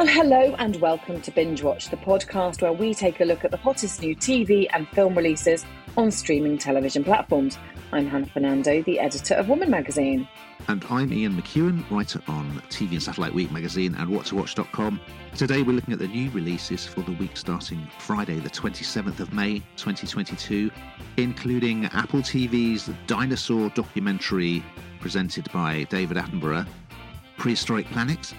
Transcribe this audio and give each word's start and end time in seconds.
Well, 0.00 0.08
hello 0.08 0.54
and 0.58 0.76
welcome 0.76 1.20
to 1.20 1.30
Binge 1.30 1.62
Watch, 1.62 1.90
the 1.90 1.96
podcast 1.98 2.62
where 2.62 2.72
we 2.72 2.94
take 2.94 3.20
a 3.20 3.24
look 3.26 3.44
at 3.44 3.50
the 3.50 3.58
hottest 3.58 4.00
new 4.00 4.16
TV 4.16 4.66
and 4.72 4.88
film 4.88 5.14
releases 5.14 5.66
on 5.94 6.10
streaming 6.10 6.56
television 6.56 7.04
platforms. 7.04 7.58
I'm 7.92 8.06
Hannah 8.06 8.24
Fernando, 8.24 8.82
the 8.82 8.98
editor 8.98 9.34
of 9.34 9.50
Woman 9.50 9.68
magazine. 9.68 10.26
And 10.68 10.82
I'm 10.88 11.12
Ian 11.12 11.34
McEwan, 11.34 11.84
writer 11.90 12.22
on 12.28 12.62
TV 12.70 12.92
and 12.92 13.02
Satellite 13.02 13.34
Week 13.34 13.52
magazine 13.52 13.94
and 13.96 14.08
whattowatch.com. 14.08 15.02
Today 15.36 15.60
we're 15.60 15.74
looking 15.74 15.92
at 15.92 15.98
the 15.98 16.08
new 16.08 16.30
releases 16.30 16.86
for 16.86 17.02
the 17.02 17.12
week 17.12 17.36
starting 17.36 17.86
Friday, 17.98 18.38
the 18.38 18.48
27th 18.48 19.20
of 19.20 19.34
May 19.34 19.58
2022, 19.76 20.70
including 21.18 21.84
Apple 21.92 22.20
TV's 22.20 22.88
dinosaur 23.06 23.68
documentary 23.74 24.64
presented 24.98 25.52
by 25.52 25.82
David 25.90 26.16
Attenborough, 26.16 26.66
Prehistoric 27.36 27.84
Planet, 27.90 28.32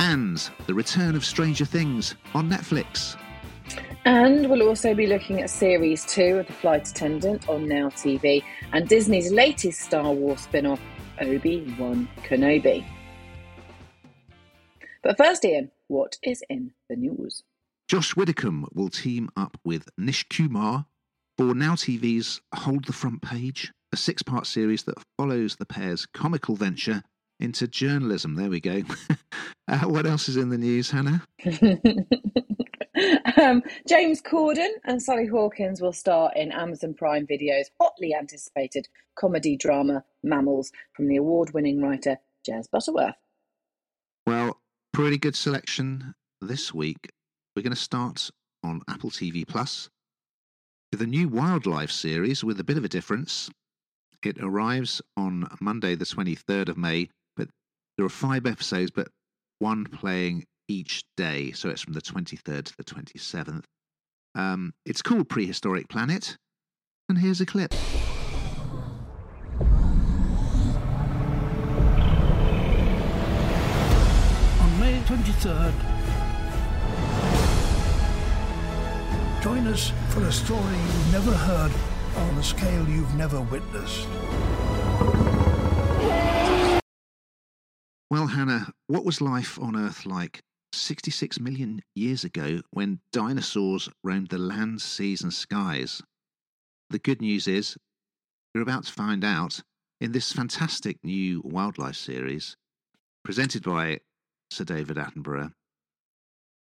and 0.00 0.38
The 0.66 0.72
Return 0.72 1.14
of 1.14 1.26
Stranger 1.26 1.66
Things 1.66 2.14
on 2.34 2.48
Netflix. 2.48 3.16
And 4.06 4.48
we'll 4.48 4.66
also 4.66 4.94
be 4.94 5.06
looking 5.06 5.42
at 5.42 5.50
series 5.50 6.06
two 6.06 6.38
of 6.38 6.46
The 6.46 6.54
Flight 6.54 6.88
Attendant 6.88 7.50
on 7.50 7.68
Now 7.68 7.90
TV 7.90 8.42
and 8.72 8.88
Disney's 8.88 9.30
latest 9.30 9.80
Star 9.80 10.10
Wars 10.10 10.40
spin 10.40 10.64
off, 10.64 10.80
Obi 11.20 11.76
Wan 11.78 12.08
Kenobi. 12.24 12.82
But 15.02 15.18
first, 15.18 15.44
Ian, 15.44 15.70
what 15.88 16.16
is 16.22 16.42
in 16.48 16.72
the 16.88 16.96
news? 16.96 17.42
Josh 17.86 18.16
Widdicombe 18.16 18.68
will 18.72 18.88
team 18.88 19.28
up 19.36 19.58
with 19.64 19.86
Nish 19.98 20.26
Kumar 20.30 20.86
for 21.36 21.54
Now 21.54 21.74
TV's 21.74 22.40
Hold 22.54 22.86
the 22.86 22.94
Front 22.94 23.20
Page, 23.20 23.70
a 23.92 23.98
six 23.98 24.22
part 24.22 24.46
series 24.46 24.84
that 24.84 25.04
follows 25.18 25.56
the 25.56 25.66
pair's 25.66 26.06
comical 26.06 26.56
venture 26.56 27.02
into 27.40 27.66
journalism. 27.66 28.34
There 28.34 28.50
we 28.50 28.60
go. 28.60 28.82
uh, 29.68 29.80
what 29.80 30.06
else 30.06 30.28
is 30.28 30.36
in 30.36 30.50
the 30.50 30.58
news, 30.58 30.90
Hannah? 30.90 31.22
um, 33.40 33.62
James 33.88 34.22
Corden 34.22 34.70
and 34.84 35.02
Sally 35.02 35.26
Hawkins 35.26 35.80
will 35.80 35.92
star 35.92 36.32
in 36.36 36.52
Amazon 36.52 36.94
Prime 36.94 37.26
Video's 37.26 37.70
hotly 37.80 38.14
anticipated 38.14 38.88
comedy 39.16 39.56
drama 39.56 40.04
Mammals 40.22 40.70
from 40.92 41.08
the 41.08 41.16
award 41.16 41.52
winning 41.54 41.80
writer 41.80 42.18
Jez 42.48 42.70
Butterworth. 42.70 43.16
Well, 44.26 44.60
pretty 44.92 45.18
good 45.18 45.36
selection 45.36 46.14
this 46.40 46.74
week. 46.74 47.10
We're 47.56 47.62
going 47.62 47.74
to 47.74 47.80
start 47.80 48.30
on 48.62 48.82
Apple 48.88 49.10
TV 49.10 49.46
Plus 49.46 49.88
with 50.92 51.02
a 51.02 51.06
new 51.06 51.28
wildlife 51.28 51.90
series 51.90 52.44
with 52.44 52.60
a 52.60 52.64
bit 52.64 52.76
of 52.76 52.84
a 52.84 52.88
difference. 52.88 53.50
It 54.22 54.38
arrives 54.40 55.00
on 55.16 55.48
Monday, 55.60 55.94
the 55.94 56.04
23rd 56.04 56.68
of 56.68 56.76
May, 56.76 57.08
there 58.00 58.06
are 58.06 58.08
five 58.08 58.46
episodes, 58.46 58.90
but 58.90 59.08
one 59.58 59.84
playing 59.84 60.46
each 60.68 61.04
day. 61.18 61.52
So 61.52 61.68
it's 61.68 61.82
from 61.82 61.92
the 61.92 62.00
23rd 62.00 62.64
to 62.64 62.72
the 62.78 62.84
27th. 62.84 63.64
Um, 64.34 64.72
it's 64.86 65.02
called 65.02 65.28
Prehistoric 65.28 65.90
Planet. 65.90 66.38
And 67.10 67.18
here's 67.18 67.42
a 67.42 67.46
clip. 67.46 67.74
On 74.62 74.80
May 74.80 74.98
23rd, 75.02 75.74
join 79.42 79.66
us 79.66 79.92
for 80.08 80.22
a 80.22 80.32
story 80.32 80.62
you've 80.62 81.12
never 81.12 81.32
heard 81.32 81.72
on 82.16 82.38
a 82.38 82.42
scale 82.42 82.88
you've 82.88 83.14
never 83.14 83.42
witnessed. 83.42 84.08
Well, 88.10 88.26
Hannah, 88.26 88.72
what 88.88 89.04
was 89.04 89.20
life 89.20 89.56
on 89.60 89.76
Earth 89.76 90.04
like 90.04 90.40
66 90.72 91.38
million 91.38 91.80
years 91.94 92.24
ago 92.24 92.60
when 92.72 92.98
dinosaurs 93.12 93.88
roamed 94.02 94.30
the 94.30 94.38
lands, 94.38 94.82
seas, 94.82 95.22
and 95.22 95.32
skies? 95.32 96.02
The 96.90 96.98
good 96.98 97.20
news 97.20 97.46
is, 97.46 97.76
you're 98.52 98.64
about 98.64 98.86
to 98.86 98.92
find 98.92 99.22
out 99.22 99.60
in 100.00 100.10
this 100.10 100.32
fantastic 100.32 100.96
new 101.04 101.40
wildlife 101.44 101.94
series 101.94 102.56
presented 103.24 103.62
by 103.62 104.00
Sir 104.50 104.64
David 104.64 104.96
Attenborough 104.96 105.52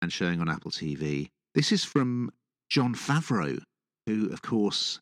and 0.02 0.13
showing 0.13 0.40
on 0.40 0.47
Apple 0.47 0.72
TV. 0.72 1.31
This 1.53 1.73
is 1.73 1.84
from 1.84 2.31
Jon 2.69 2.96
Favreau, 2.96 3.62
who, 4.06 4.31
of 4.31 4.41
course, 4.41 5.02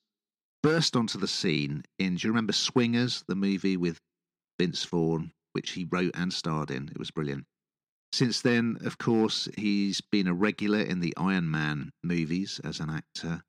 burst 0.64 0.96
onto 0.96 1.20
the 1.20 1.28
scene 1.28 1.84
in, 2.00 2.16
do 2.16 2.28
you 2.28 2.32
remember 2.32 2.54
Swingers, 2.54 3.24
the 3.28 3.36
movie 3.36 3.78
with 3.78 4.00
Vince 4.60 4.84
Vaughn, 4.86 5.32
which 5.54 5.72
he 5.72 5.88
wrote 5.90 6.12
and 6.14 6.32
starred 6.34 6.70
in? 6.70 6.90
It 6.90 7.00
was 7.00 7.12
brilliant. 7.12 7.46
Since 8.12 8.42
then, 8.42 8.78
of 8.82 9.00
course, 9.00 9.50
he's 9.58 10.00
been 10.02 10.28
a 10.28 10.36
regular 10.36 10.80
in 10.80 11.00
the 11.00 11.16
Iron 11.18 11.50
Man 11.50 11.92
movies 12.04 12.62
as 12.64 12.80
an 12.80 12.92
actor. 12.92 13.42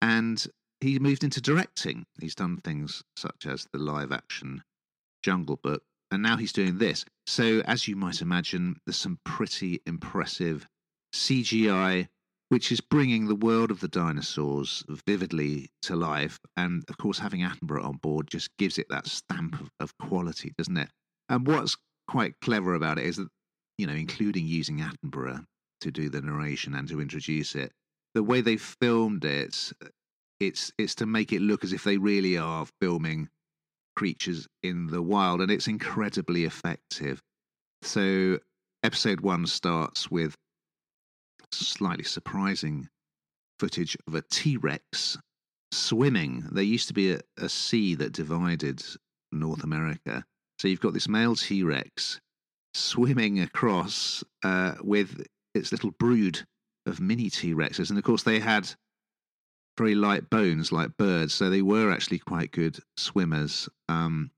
And 0.00 0.46
he 0.80 0.98
moved 0.98 1.24
into 1.24 1.40
directing. 1.40 2.06
He's 2.20 2.34
done 2.34 2.58
things 2.58 3.02
such 3.16 3.46
as 3.46 3.66
the 3.72 3.78
live 3.78 4.12
action 4.12 4.62
Jungle 5.22 5.56
Book, 5.56 5.82
and 6.10 6.22
now 6.22 6.36
he's 6.36 6.52
doing 6.52 6.78
this. 6.78 7.04
So, 7.26 7.60
as 7.66 7.88
you 7.88 7.96
might 7.96 8.22
imagine, 8.22 8.76
there's 8.86 8.96
some 8.96 9.18
pretty 9.24 9.80
impressive 9.86 10.66
CGI, 11.12 12.08
which 12.48 12.70
is 12.70 12.80
bringing 12.80 13.26
the 13.26 13.34
world 13.34 13.70
of 13.70 13.80
the 13.80 13.88
dinosaurs 13.88 14.84
vividly 14.88 15.70
to 15.82 15.96
life. 15.96 16.38
And 16.56 16.84
of 16.88 16.96
course, 16.98 17.18
having 17.18 17.40
Attenborough 17.40 17.84
on 17.84 17.96
board 17.96 18.28
just 18.28 18.56
gives 18.56 18.78
it 18.78 18.88
that 18.88 19.06
stamp 19.06 19.60
of, 19.60 19.70
of 19.80 19.98
quality, 19.98 20.54
doesn't 20.56 20.76
it? 20.76 20.90
And 21.28 21.46
what's 21.46 21.76
quite 22.08 22.40
clever 22.40 22.74
about 22.74 22.98
it 22.98 23.06
is 23.06 23.16
that, 23.16 23.28
you 23.78 23.86
know, 23.86 23.94
including 23.94 24.46
using 24.46 24.78
Attenborough 24.78 25.44
to 25.80 25.90
do 25.90 26.08
the 26.08 26.22
narration 26.22 26.74
and 26.74 26.88
to 26.88 27.00
introduce 27.00 27.54
it, 27.54 27.72
the 28.14 28.22
way 28.22 28.40
they 28.40 28.56
filmed 28.56 29.24
it, 29.24 29.72
it's 30.40 30.72
it's 30.78 30.94
to 30.96 31.06
make 31.06 31.32
it 31.32 31.40
look 31.40 31.64
as 31.64 31.72
if 31.72 31.84
they 31.84 31.98
really 31.98 32.38
are 32.38 32.66
filming 32.80 33.28
creatures 33.96 34.46
in 34.62 34.86
the 34.86 35.02
wild, 35.02 35.40
and 35.40 35.50
it's 35.50 35.68
incredibly 35.68 36.44
effective. 36.44 37.20
So, 37.82 38.38
episode 38.82 39.20
one 39.20 39.46
starts 39.46 40.10
with 40.10 40.34
slightly 41.52 42.04
surprising 42.04 42.88
footage 43.58 43.96
of 44.06 44.14
a 44.14 44.22
T 44.22 44.56
Rex 44.56 45.18
swimming. 45.72 46.46
There 46.50 46.62
used 46.62 46.88
to 46.88 46.94
be 46.94 47.12
a, 47.12 47.20
a 47.38 47.48
sea 47.48 47.94
that 47.96 48.12
divided 48.12 48.84
North 49.32 49.64
America. 49.64 50.24
So, 50.58 50.68
you've 50.68 50.80
got 50.80 50.94
this 50.94 51.08
male 51.08 51.34
T 51.34 51.62
Rex 51.62 52.20
swimming 52.74 53.40
across 53.40 54.22
uh, 54.44 54.74
with 54.82 55.26
its 55.54 55.72
little 55.72 55.92
brood 55.92 56.42
of 56.86 57.00
mini 57.00 57.30
T 57.30 57.54
Rexes. 57.54 57.90
And 57.90 57.98
of 57.98 58.04
course, 58.04 58.22
they 58.22 58.38
had 58.38 58.68
very 59.78 59.94
light 59.94 60.30
bones 60.30 60.72
like 60.72 60.96
birds, 60.96 61.34
so 61.34 61.50
they 61.50 61.62
were 61.62 61.90
actually 61.90 62.18
quite 62.18 62.50
good 62.50 62.78
swimmers. 62.96 63.68
Um, 63.88 64.30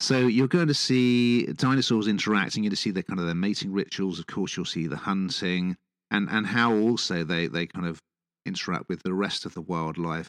so 0.00 0.18
you're 0.18 0.48
going 0.48 0.68
to 0.68 0.74
see 0.74 1.46
dinosaurs 1.46 2.06
interacting. 2.06 2.62
You're 2.62 2.70
going 2.70 2.76
to 2.76 2.82
see 2.82 2.90
their 2.90 3.02
kind 3.02 3.20
of 3.20 3.26
their 3.26 3.34
mating 3.34 3.72
rituals. 3.72 4.18
Of 4.18 4.26
course, 4.26 4.56
you'll 4.56 4.66
see 4.66 4.86
the 4.86 4.96
hunting 4.96 5.76
and 6.10 6.28
and 6.30 6.46
how 6.46 6.74
also 6.74 7.24
they 7.24 7.46
they 7.46 7.66
kind 7.66 7.86
of 7.86 8.00
interact 8.44 8.88
with 8.88 9.02
the 9.02 9.14
rest 9.14 9.44
of 9.44 9.54
the 9.54 9.62
wildlife 9.62 10.28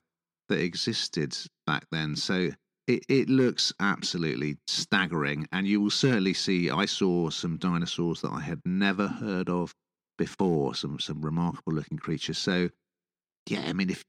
that 0.49 0.59
existed 0.59 1.37
back 1.65 1.85
then. 1.91 2.15
So 2.15 2.49
it, 2.87 3.03
it 3.09 3.29
looks 3.29 3.73
absolutely 3.79 4.57
staggering, 4.65 5.47
and 5.51 5.67
you 5.67 5.81
will 5.81 5.89
certainly 5.89 6.33
see. 6.33 6.69
I 6.71 6.85
saw 6.85 7.29
some 7.29 7.57
dinosaurs 7.57 8.21
that 8.21 8.31
I 8.31 8.39
had 8.39 8.61
never 8.65 9.07
heard 9.07 9.49
of 9.49 9.75
before. 10.17 10.73
Some 10.73 10.99
some 10.99 11.21
remarkable 11.21 11.73
looking 11.73 11.97
creatures. 11.97 12.37
So 12.37 12.69
yeah, 13.47 13.63
I 13.67 13.73
mean 13.73 13.89
if 13.89 14.03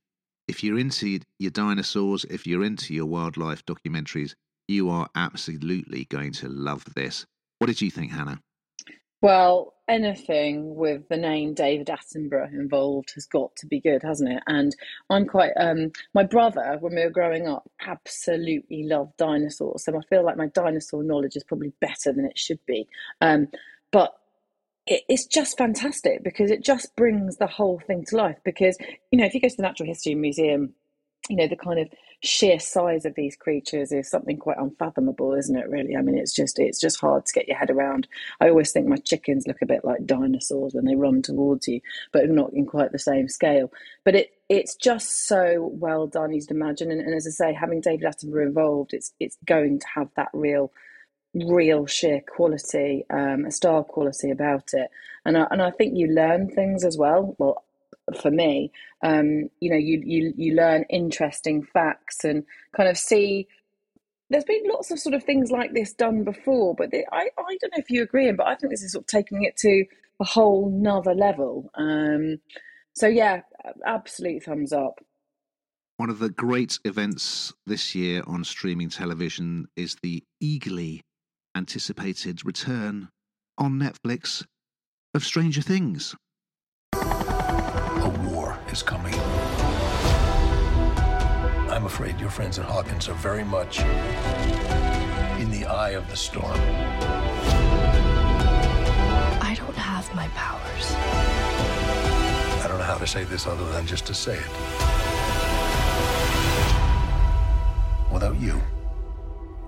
if 0.47 0.65
you're 0.65 0.79
into 0.79 1.21
your 1.39 1.51
dinosaurs, 1.51 2.25
if 2.31 2.47
you're 2.47 2.65
into 2.65 2.95
your 2.95 3.07
wildlife 3.07 3.65
documentaries, 3.67 4.35
you 4.69 4.89
are 4.91 5.09
absolutely 5.15 6.05
going 6.05 6.33
to 6.33 6.49
love 6.49 6.85
this. 6.95 7.27
What 7.59 7.67
did 7.67 7.81
you 7.81 7.91
think, 7.91 8.13
Hannah? 8.13 8.41
Well, 9.21 9.75
anything 9.89 10.75
with 10.75 11.09
the 11.09 11.17
name 11.17 11.55
David 11.55 11.89
Attenborough 11.89 12.53
involved 12.53 13.13
has 13.15 13.27
got 13.27 13.57
to 13.57 13.67
be 13.67 13.81
good, 13.81 14.03
hasn't 14.03 14.31
it? 14.31 14.43
And 14.47 14.77
I'm 15.11 15.27
quite, 15.27 15.53
um, 15.57 15.93
my 16.15 16.25
brother, 16.25 16.77
when 16.81 16.95
we 16.95 17.03
were 17.05 17.11
growing 17.11 17.49
up, 17.49 17.69
absolutely 17.87 18.85
loved 18.85 19.17
dinosaurs. 19.17 19.85
So 19.85 19.97
I 19.97 20.03
feel 20.09 20.25
like 20.25 20.37
my 20.37 20.49
dinosaur 20.49 21.03
knowledge 21.03 21.37
is 21.37 21.45
probably 21.45 21.73
better 21.81 22.13
than 22.13 22.27
it 22.27 22.39
should 22.39 22.65
be. 22.67 22.87
Um, 23.21 23.49
but 23.91 24.15
it, 24.87 25.03
it's 25.09 25.27
just 25.27 25.57
fantastic 25.57 26.23
because 26.23 26.51
it 26.51 26.65
just 26.65 26.95
brings 26.95 27.39
the 27.39 27.47
whole 27.47 27.81
thing 27.87 28.05
to 28.07 28.17
life. 28.17 28.39
Because, 28.45 28.77
you 29.11 29.19
know, 29.19 29.25
if 29.25 29.35
you 29.35 29.41
go 29.41 29.49
to 29.49 29.57
the 29.57 29.63
Natural 29.63 29.89
History 29.89 30.15
Museum, 30.15 30.75
you 31.29 31.37
know, 31.37 31.49
the 31.49 31.57
kind 31.57 31.79
of 31.79 31.89
sheer 32.23 32.59
size 32.59 33.05
of 33.05 33.15
these 33.15 33.37
creatures 33.37 33.93
is 33.93 34.11
something 34.11 34.39
quite 34.39 34.59
unfathomable, 34.59 35.35
isn't 35.35 35.57
it? 35.57 35.69
Really, 35.69 35.97
I 35.97 36.03
mean, 36.03 36.19
it's 36.19 36.35
just 36.35 36.59
it's 36.59 36.81
just 36.81 37.01
hard 37.01 37.27
to 37.27 37.33
get 37.33 37.49
your 37.49 37.57
head 37.57 37.71
around. 37.71 38.09
I 38.41 38.49
always 38.49 38.73
think 38.73 38.87
my 38.87 38.97
chickens 38.97 39.47
look 39.47 39.63
a 39.63 39.67
bit 39.67 39.85
like 39.85 40.05
dinosaurs 40.07 40.75
when 40.75 40.85
they 40.85 40.97
run 40.97 41.23
towards 41.23 41.69
you, 41.69 41.81
but 42.13 42.29
not 42.29 42.53
in 42.53 42.67
quite 42.67 42.93
the 42.93 42.99
same 42.99 43.29
scale. 43.29 43.73
But 44.05 44.15
it 44.17 44.31
it's 44.49 44.75
just 44.75 45.27
so 45.29 45.71
well 45.75 46.07
done. 46.07 46.33
You'd 46.33 46.51
imagine, 46.51 46.91
and, 46.91 47.01
and 47.01 47.15
as 47.15 47.27
I 47.27 47.31
say, 47.31 47.53
having 47.53 47.81
David 47.81 48.07
Attenborough 48.07 48.47
involved, 48.47 48.95
it's 48.95 49.13
it's 49.21 49.39
going 49.47 49.79
to 49.81 49.87
have 49.95 50.09
that 50.17 50.31
real 50.33 50.73
real 51.35 51.87
sheer 51.87 52.23
quality, 52.27 53.05
um, 53.11 53.45
a 53.45 53.51
star 53.51 53.85
quality 53.85 54.31
about 54.31 54.71
it, 54.73 54.91
and 55.25 55.37
I, 55.37 55.47
and 55.51 55.63
I 55.63 55.71
think 55.71 55.97
you 55.97 56.09
learn 56.09 56.49
things 56.49 56.85
as 56.85 56.97
well. 56.99 57.37
Well, 57.39 57.65
for 58.17 58.31
me, 58.31 58.73
um, 59.03 59.49
you 59.61 59.71
know, 59.71 59.77
you 59.77 60.03
you 60.05 60.33
you 60.37 60.55
learn 60.55 60.85
interesting 60.91 61.63
facts 61.63 62.25
and 62.25 62.45
kind 62.77 62.89
of 62.89 62.97
see. 62.97 63.47
There's 64.31 64.45
been 64.45 64.65
lots 64.71 64.91
of 64.91 64.99
sort 64.99 65.15
of 65.15 65.25
things 65.25 65.51
like 65.51 65.73
this 65.73 65.95
done 65.95 66.23
before, 66.23 66.75
but 66.75 66.91
I 66.95 67.31
I 67.39 67.57
don't 67.61 67.73
know 67.73 67.79
if 67.79 67.91
you 67.91 68.03
agree, 68.03 68.31
but 68.33 68.47
I 68.47 68.57
think 68.57 68.71
this 68.71 68.83
is 68.83 68.93
sort 68.93 69.05
of 69.05 69.07
taking 69.07 69.45
it 69.45 69.57
to 69.59 69.85
a 70.21 70.25
whole 70.25 70.71
nother 70.71 71.15
level. 71.15 71.71
Um, 71.75 72.39
so 72.95 73.07
yeah, 73.07 73.43
absolute 73.87 74.43
thumbs 74.43 74.73
up. 74.73 75.01
One 75.99 76.11
of 76.11 76.19
the 76.19 76.31
great 76.31 76.79
events 76.85 77.53
this 77.67 77.95
year 77.95 78.23
on 78.27 78.45
streaming 78.45 78.89
television 78.89 79.67
is 79.77 79.97
the 80.03 80.23
eagerly 80.41 81.03
anticipated 81.57 82.45
return 82.45 83.09
on 83.57 83.81
Netflix 83.81 84.45
of 85.15 85.25
Stranger 85.25 85.63
Things. 85.63 86.15
Is 88.71 88.83
coming. 88.83 89.15
I'm 91.71 91.87
afraid 91.87 92.21
your 92.21 92.29
friends 92.29 92.59
at 92.59 92.67
Hawkins 92.67 93.09
are 93.09 93.15
very 93.15 93.43
much 93.43 93.81
in 95.41 95.51
the 95.51 95.65
eye 95.65 95.93
of 95.93 96.07
the 96.11 96.17
storm. 96.17 96.61
I 99.41 99.57
don't 99.57 99.75
have 99.75 100.15
my 100.15 100.29
powers. 100.29 100.93
I 102.63 102.69
don't 102.69 102.77
know 102.77 102.85
how 102.85 102.99
to 102.99 103.07
say 103.07 103.25
this 103.25 103.47
other 103.47 103.65
than 103.71 103.87
just 103.87 104.05
to 104.07 104.15
say 104.15 104.37
it. 104.37 104.51
Without 108.13 108.39
you, 108.39 108.61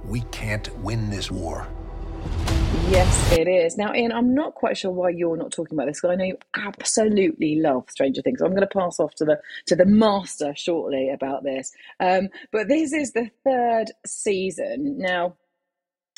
we 0.04 0.20
can't 0.30 0.76
win 0.80 1.08
this 1.08 1.30
war. 1.30 1.66
Yes, 2.90 3.38
it 3.38 3.46
is. 3.46 3.76
Now, 3.76 3.94
Ian, 3.94 4.10
I'm 4.10 4.34
not 4.34 4.56
quite 4.56 4.76
sure 4.76 4.90
why 4.90 5.10
you're 5.10 5.36
not 5.36 5.52
talking 5.52 5.78
about 5.78 5.86
this 5.86 6.00
because 6.00 6.10
I 6.10 6.16
know 6.16 6.24
you 6.24 6.38
absolutely 6.56 7.60
love 7.60 7.84
Stranger 7.88 8.20
Things. 8.20 8.40
I'm 8.40 8.50
going 8.50 8.62
to 8.62 8.66
pass 8.66 8.98
off 8.98 9.14
to 9.14 9.24
the 9.24 9.38
to 9.66 9.76
the 9.76 9.86
master 9.86 10.54
shortly 10.56 11.08
about 11.08 11.44
this. 11.44 11.70
Um, 12.00 12.30
but 12.50 12.66
this 12.66 12.92
is 12.92 13.12
the 13.12 13.30
third 13.44 13.92
season 14.04 14.98
now. 14.98 15.36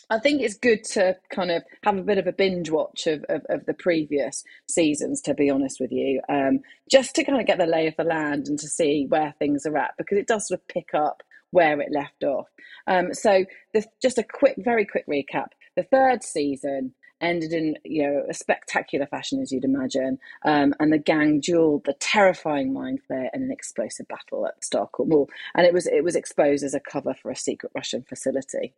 I 0.08 0.18
think 0.18 0.40
it's 0.40 0.54
good 0.54 0.82
to 0.92 1.14
kind 1.30 1.50
of 1.50 1.62
have 1.84 1.98
a 1.98 2.02
bit 2.02 2.16
of 2.16 2.26
a 2.26 2.32
binge 2.32 2.70
watch 2.70 3.06
of, 3.06 3.22
of, 3.28 3.42
of 3.50 3.66
the 3.66 3.74
previous 3.74 4.42
seasons, 4.66 5.20
to 5.22 5.34
be 5.34 5.50
honest 5.50 5.78
with 5.78 5.92
you, 5.92 6.22
um, 6.30 6.60
just 6.90 7.14
to 7.16 7.24
kind 7.24 7.38
of 7.38 7.46
get 7.46 7.58
the 7.58 7.66
lay 7.66 7.86
of 7.86 7.96
the 7.98 8.04
land 8.04 8.48
and 8.48 8.58
to 8.58 8.66
see 8.66 9.04
where 9.10 9.34
things 9.38 9.66
are 9.66 9.76
at, 9.76 9.92
because 9.98 10.16
it 10.16 10.26
does 10.26 10.48
sort 10.48 10.60
of 10.60 10.68
pick 10.68 10.94
up 10.94 11.22
where 11.50 11.82
it 11.82 11.92
left 11.92 12.24
off. 12.24 12.48
Um, 12.86 13.12
so, 13.12 13.44
the, 13.74 13.84
just 14.00 14.16
a 14.16 14.22
quick, 14.24 14.56
very 14.58 14.86
quick 14.86 15.06
recap. 15.06 15.48
The 15.76 15.84
third 15.84 16.22
season 16.22 16.94
ended 17.20 17.52
in 17.52 17.76
you 17.84 18.02
know 18.02 18.22
a 18.28 18.34
spectacular 18.34 19.06
fashion, 19.06 19.40
as 19.40 19.52
you'd 19.52 19.64
imagine, 19.64 20.18
um, 20.44 20.74
and 20.80 20.92
the 20.92 20.98
gang 20.98 21.40
dueled 21.40 21.84
the 21.84 21.94
terrifying 21.94 22.72
mind 22.72 23.00
flayer 23.08 23.28
in 23.32 23.42
an 23.42 23.52
explosive 23.52 24.08
battle 24.08 24.46
at 24.46 24.60
Starcourt 24.62 25.08
Mall, 25.08 25.28
and 25.54 25.66
it 25.66 25.72
was 25.72 25.86
it 25.86 26.04
was 26.04 26.16
exposed 26.16 26.64
as 26.64 26.74
a 26.74 26.80
cover 26.80 27.14
for 27.14 27.30
a 27.30 27.36
secret 27.36 27.72
Russian 27.74 28.02
facility 28.02 28.74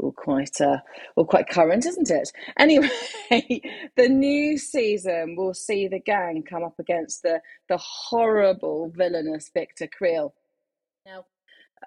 all 0.00 0.12
quite 0.12 0.60
uh, 0.60 0.78
all 1.16 1.24
quite 1.24 1.48
current, 1.48 1.86
isn't 1.86 2.10
it? 2.10 2.32
Anyway, 2.58 2.90
the 3.96 4.08
new 4.08 4.58
season 4.58 5.34
will 5.36 5.54
see 5.54 5.88
the 5.88 6.00
gang 6.00 6.42
come 6.42 6.62
up 6.64 6.78
against 6.78 7.22
the 7.22 7.40
the 7.68 7.78
horrible 7.78 8.92
villainous 8.94 9.50
Victor 9.52 9.86
Creel. 9.86 10.34
Now, 11.06 11.24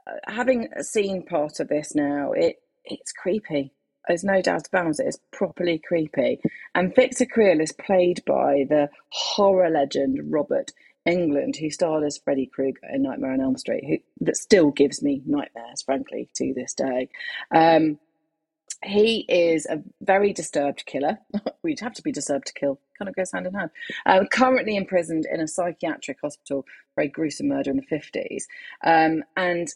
uh, 0.07 0.31
having 0.31 0.69
seen 0.81 1.25
part 1.25 1.59
of 1.59 1.67
this 1.67 1.95
now, 1.95 2.31
it 2.31 2.57
it's 2.85 3.11
creepy. 3.11 3.73
There's 4.07 4.23
no 4.23 4.41
doubt 4.41 4.67
about 4.67 5.00
it. 5.00 5.07
It's 5.07 5.19
properly 5.31 5.79
creepy. 5.79 6.39
And 6.75 6.95
Victor 6.95 7.25
Creel 7.25 7.61
is 7.61 7.71
played 7.71 8.23
by 8.25 8.65
the 8.69 8.89
horror 9.09 9.69
legend 9.69 10.19
Robert 10.31 10.71
Englund, 11.07 11.57
who 11.57 11.69
starred 11.69 12.03
as 12.03 12.17
Freddy 12.17 12.45
Krueger 12.45 12.88
in 12.91 13.03
Nightmare 13.03 13.33
on 13.33 13.41
Elm 13.41 13.57
Street, 13.57 13.85
who 13.85 14.25
that 14.25 14.38
still 14.38 14.71
gives 14.71 15.01
me 15.01 15.21
nightmares, 15.25 15.81
frankly, 15.81 16.29
to 16.35 16.53
this 16.53 16.73
day. 16.73 17.09
Um, 17.53 18.00
he 18.83 19.25
is 19.29 19.65
a 19.65 19.81
very 20.01 20.33
disturbed 20.33 20.85
killer. 20.85 21.19
We'd 21.63 21.79
have 21.79 21.94
to 21.94 22.01
be 22.01 22.11
disturbed 22.11 22.47
to 22.47 22.53
kill. 22.53 22.79
Kind 22.97 23.09
of 23.09 23.15
goes 23.15 23.31
hand 23.31 23.47
in 23.47 23.53
hand. 23.53 23.71
Um, 24.05 24.27
currently 24.27 24.75
imprisoned 24.75 25.25
in 25.31 25.39
a 25.39 25.47
psychiatric 25.47 26.17
hospital 26.21 26.65
for 26.94 27.01
a 27.03 27.07
gruesome 27.07 27.47
murder 27.47 27.71
in 27.71 27.77
the 27.77 27.83
fifties, 27.83 28.47
um, 28.83 29.23
and 29.38 29.69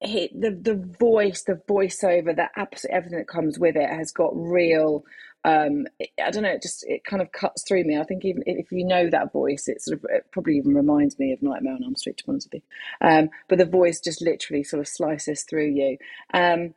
he, 0.00 0.30
the 0.38 0.50
the 0.50 0.76
voice, 0.98 1.42
the 1.42 1.60
voiceover, 1.68 2.36
the 2.36 2.48
absolute 2.56 2.94
everything 2.94 3.18
that 3.18 3.28
comes 3.28 3.58
with 3.58 3.76
it 3.76 3.88
has 3.88 4.12
got 4.12 4.32
real. 4.34 5.04
Um, 5.44 5.86
I 6.22 6.30
don't 6.30 6.42
know. 6.42 6.50
It 6.50 6.62
just 6.62 6.84
it 6.86 7.04
kind 7.04 7.22
of 7.22 7.32
cuts 7.32 7.62
through 7.66 7.84
me. 7.84 7.98
I 7.98 8.04
think 8.04 8.24
even 8.24 8.42
if 8.46 8.70
you 8.72 8.84
know 8.84 9.08
that 9.08 9.32
voice, 9.32 9.68
it 9.68 9.80
sort 9.80 9.98
of 9.98 10.06
it 10.10 10.26
probably 10.32 10.56
even 10.56 10.74
reminds 10.74 11.18
me 11.18 11.32
of 11.32 11.42
Nightmare 11.42 11.74
on 11.74 11.84
Elm 11.84 11.96
Street. 11.96 12.18
To 12.18 12.24
be 12.24 12.30
honest 12.30 12.48
with 12.52 12.62
you, 12.62 13.08
um, 13.08 13.30
but 13.48 13.58
the 13.58 13.64
voice 13.64 14.00
just 14.00 14.20
literally 14.20 14.64
sort 14.64 14.80
of 14.80 14.88
slices 14.88 15.44
through 15.44 15.70
you. 15.70 15.98
Um, 16.34 16.74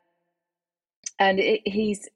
and 1.18 1.40
it, 1.40 1.62
he's 1.66 2.08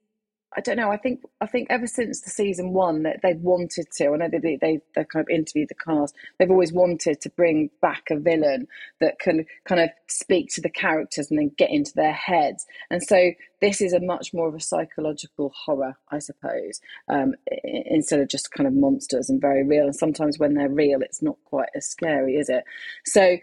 I 0.56 0.62
don't 0.62 0.78
know. 0.78 0.92
I 0.92 0.98
think 0.98 1.22
I 1.42 1.48
think 1.48 1.68
ever 1.70 1.88
since 1.88 2.22
the 2.22 2.30
season 2.30 2.74
one 2.74 3.04
that 3.04 3.22
they've 3.24 3.40
wanted 3.40 3.88
to. 3.98 4.10
I 4.10 4.18
know 4.18 4.30
they 4.30 4.58
they 4.62 4.80
they 4.96 5.06
kind 5.06 5.24
of 5.24 5.30
interviewed 5.30 5.70
the 5.70 5.76
cast. 5.76 6.16
They've 6.38 6.52
always 6.52 6.74
wanted 6.74 7.22
to 7.22 7.30
bring 7.30 7.70
back 7.82 8.04
a 8.12 8.20
villain 8.20 8.68
that 9.00 9.20
can 9.20 9.46
kind 9.66 9.82
of 9.82 9.90
speak 10.08 10.50
to 10.54 10.62
the 10.62 10.70
characters 10.70 11.30
and 11.30 11.40
then 11.40 11.52
get 11.58 11.72
into 11.72 11.94
their 11.96 12.14
heads. 12.14 12.66
And 12.90 13.02
so 13.02 13.32
this 13.62 13.82
is 13.82 13.94
a 13.94 14.00
much 14.00 14.34
more 14.34 14.48
of 14.48 14.56
a 14.56 14.60
psychological 14.60 15.52
horror, 15.56 15.96
I 16.12 16.20
suppose, 16.20 16.82
um, 17.08 17.34
instead 17.64 18.20
of 18.20 18.28
just 18.30 18.52
kind 18.52 18.68
of 18.68 18.74
monsters 18.74 19.30
and 19.30 19.42
very 19.42 19.64
real. 19.64 19.86
And 19.86 19.96
sometimes 19.96 20.38
when 20.38 20.54
they're 20.54 20.70
real, 20.70 21.02
it's 21.02 21.22
not 21.22 21.38
quite 21.46 21.70
as 21.76 21.88
scary, 21.88 22.36
is 22.36 22.50
it? 22.50 22.64
So 23.06 23.38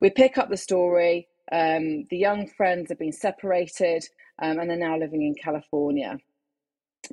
we 0.00 0.10
pick 0.10 0.38
up 0.38 0.50
the 0.50 0.56
story. 0.56 1.28
Um, 1.50 2.06
the 2.10 2.16
young 2.16 2.46
friends 2.46 2.90
have 2.90 2.98
been 2.98 3.12
separated 3.12 4.04
um, 4.40 4.58
and 4.58 4.70
they're 4.70 4.76
now 4.76 4.98
living 4.98 5.22
in 5.22 5.34
California. 5.34 6.18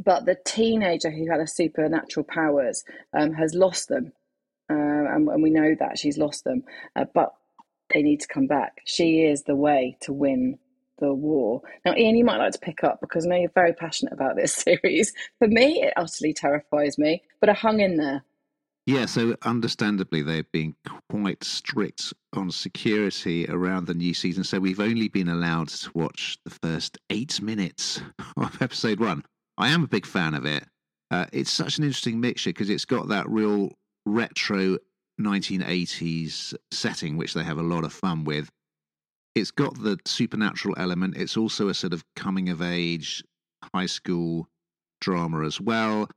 But 0.03 0.25
the 0.25 0.37
teenager 0.45 1.11
who 1.11 1.29
had 1.29 1.39
a 1.39 1.47
supernatural 1.47 2.25
powers 2.25 2.83
um, 3.13 3.33
has 3.33 3.53
lost 3.53 3.89
them, 3.89 4.13
uh, 4.69 4.73
and, 4.73 5.27
and, 5.27 5.43
we 5.43 5.49
know 5.49 5.75
that 5.79 5.97
she's 5.97 6.17
lost 6.17 6.43
them. 6.43 6.63
Uh, 6.95 7.05
but 7.13 7.33
they 7.93 8.01
need 8.01 8.21
to 8.21 8.27
come 8.27 8.47
back. 8.47 8.81
She 8.85 9.23
is 9.23 9.43
the 9.43 9.55
way 9.55 9.97
to 10.01 10.13
win 10.13 10.57
the 10.99 11.13
war. 11.13 11.61
Now, 11.85 11.95
Ian, 11.95 12.15
you 12.15 12.25
might 12.25 12.37
like 12.37 12.53
to 12.53 12.59
pick 12.59 12.83
up 12.83 13.01
because 13.01 13.25
I 13.25 13.29
know 13.29 13.35
you're 13.35 13.51
very 13.53 13.73
passionate 13.73 14.13
about 14.13 14.35
this 14.35 14.53
series. 14.55 15.13
For 15.39 15.47
me, 15.47 15.81
it 15.83 15.93
utterly 15.95 16.33
terrifies 16.33 16.97
me, 16.97 17.23
but 17.39 17.49
I 17.49 17.53
hung 17.53 17.79
in 17.79 17.97
there. 17.97 18.23
Yeah, 18.85 19.05
so 19.05 19.37
understandably, 19.43 20.21
they're 20.23 20.43
being 20.51 20.75
quite 21.09 21.41
strict 21.43 22.13
on 22.33 22.51
security 22.51 23.47
around 23.47 23.87
the 23.87 23.93
new 23.93 24.13
season. 24.13 24.43
So 24.43 24.59
we've 24.59 24.81
only 24.81 25.07
been 25.07 25.29
allowed 25.29 25.69
to 25.69 25.91
watch 25.93 26.37
the 26.43 26.51
first 26.51 26.97
eight 27.09 27.41
minutes 27.41 28.01
of 28.37 28.61
episode 28.61 28.99
one. 28.99 29.23
I 29.57 29.69
am 29.69 29.83
a 29.83 29.87
big 29.87 30.05
fan 30.05 30.33
of 30.33 30.45
it. 30.45 30.65
Uh, 31.11 31.25
it's 31.31 31.51
such 31.51 31.77
an 31.77 31.83
interesting 31.83 32.19
mixture 32.19 32.49
because 32.49 32.69
it's 32.69 32.85
got 32.85 33.09
that 33.09 33.29
real 33.29 33.71
retro 34.05 34.77
1980s 35.21 36.55
setting, 36.71 37.17
which 37.17 37.33
they 37.33 37.43
have 37.43 37.59
a 37.59 37.63
lot 37.63 37.83
of 37.83 37.93
fun 37.93 38.23
with. 38.23 38.49
It's 39.35 39.51
got 39.51 39.75
the 39.81 39.97
supernatural 40.05 40.75
element. 40.77 41.17
It's 41.17 41.37
also 41.37 41.69
a 41.69 41.73
sort 41.73 41.93
of 41.93 42.03
coming 42.15 42.49
of 42.49 42.61
age 42.61 43.23
high 43.73 43.85
school 43.85 44.47
drama 45.01 45.45
as 45.45 45.59
well 45.61 46.07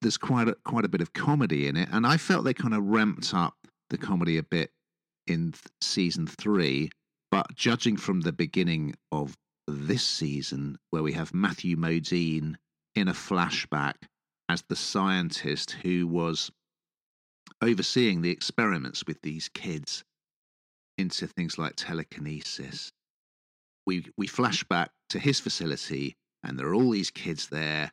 there's 0.00 0.18
quite 0.18 0.48
a, 0.48 0.56
quite 0.64 0.84
a 0.84 0.88
bit 0.88 1.00
of 1.00 1.12
comedy 1.12 1.66
in 1.66 1.76
it, 1.76 1.88
and 1.92 2.06
I 2.06 2.16
felt 2.16 2.44
they 2.44 2.54
kind 2.54 2.74
of 2.74 2.84
ramped 2.84 3.32
up 3.34 3.54
the 3.88 3.98
comedy 3.98 4.36
a 4.36 4.42
bit 4.42 4.70
in 5.26 5.52
th- 5.52 5.64
season 5.80 6.26
three. 6.26 6.90
But 7.30 7.54
judging 7.54 7.96
from 7.96 8.20
the 8.20 8.32
beginning 8.32 8.94
of 9.12 9.36
this 9.66 10.04
season, 10.04 10.78
where 10.90 11.02
we 11.02 11.12
have 11.12 11.32
Matthew 11.32 11.76
Modine 11.76 12.56
in 12.94 13.08
a 13.08 13.12
flashback 13.12 13.94
as 14.48 14.62
the 14.68 14.76
scientist 14.76 15.72
who 15.82 16.06
was 16.06 16.50
overseeing 17.62 18.22
the 18.22 18.30
experiments 18.30 19.04
with 19.06 19.20
these 19.22 19.48
kids 19.48 20.02
into 20.98 21.26
things 21.26 21.58
like 21.58 21.74
telekinesis. 21.76 22.90
We 23.86 24.06
we 24.16 24.26
flash 24.26 24.64
back 24.64 24.90
to 25.10 25.18
his 25.18 25.40
facility, 25.40 26.16
and 26.44 26.58
there 26.58 26.68
are 26.68 26.74
all 26.74 26.90
these 26.90 27.10
kids 27.10 27.48
there 27.48 27.90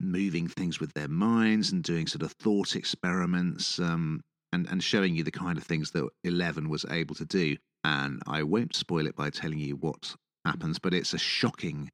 moving 0.00 0.48
things 0.48 0.78
with 0.80 0.92
their 0.94 1.08
minds 1.08 1.72
and 1.72 1.82
doing 1.82 2.06
sort 2.06 2.22
of 2.22 2.32
thought 2.32 2.76
experiments 2.76 3.78
um, 3.78 4.22
and, 4.52 4.68
and 4.68 4.82
showing 4.82 5.16
you 5.16 5.24
the 5.24 5.30
kind 5.30 5.58
of 5.58 5.64
things 5.64 5.90
that 5.90 6.08
Eleven 6.24 6.68
was 6.68 6.84
able 6.90 7.14
to 7.16 7.24
do. 7.24 7.56
And 7.84 8.22
I 8.26 8.42
won't 8.44 8.76
spoil 8.76 9.06
it 9.06 9.16
by 9.16 9.30
telling 9.30 9.58
you 9.58 9.76
what 9.76 10.14
happens, 10.44 10.78
but 10.78 10.94
it's 10.94 11.14
a 11.14 11.18
shocking 11.18 11.90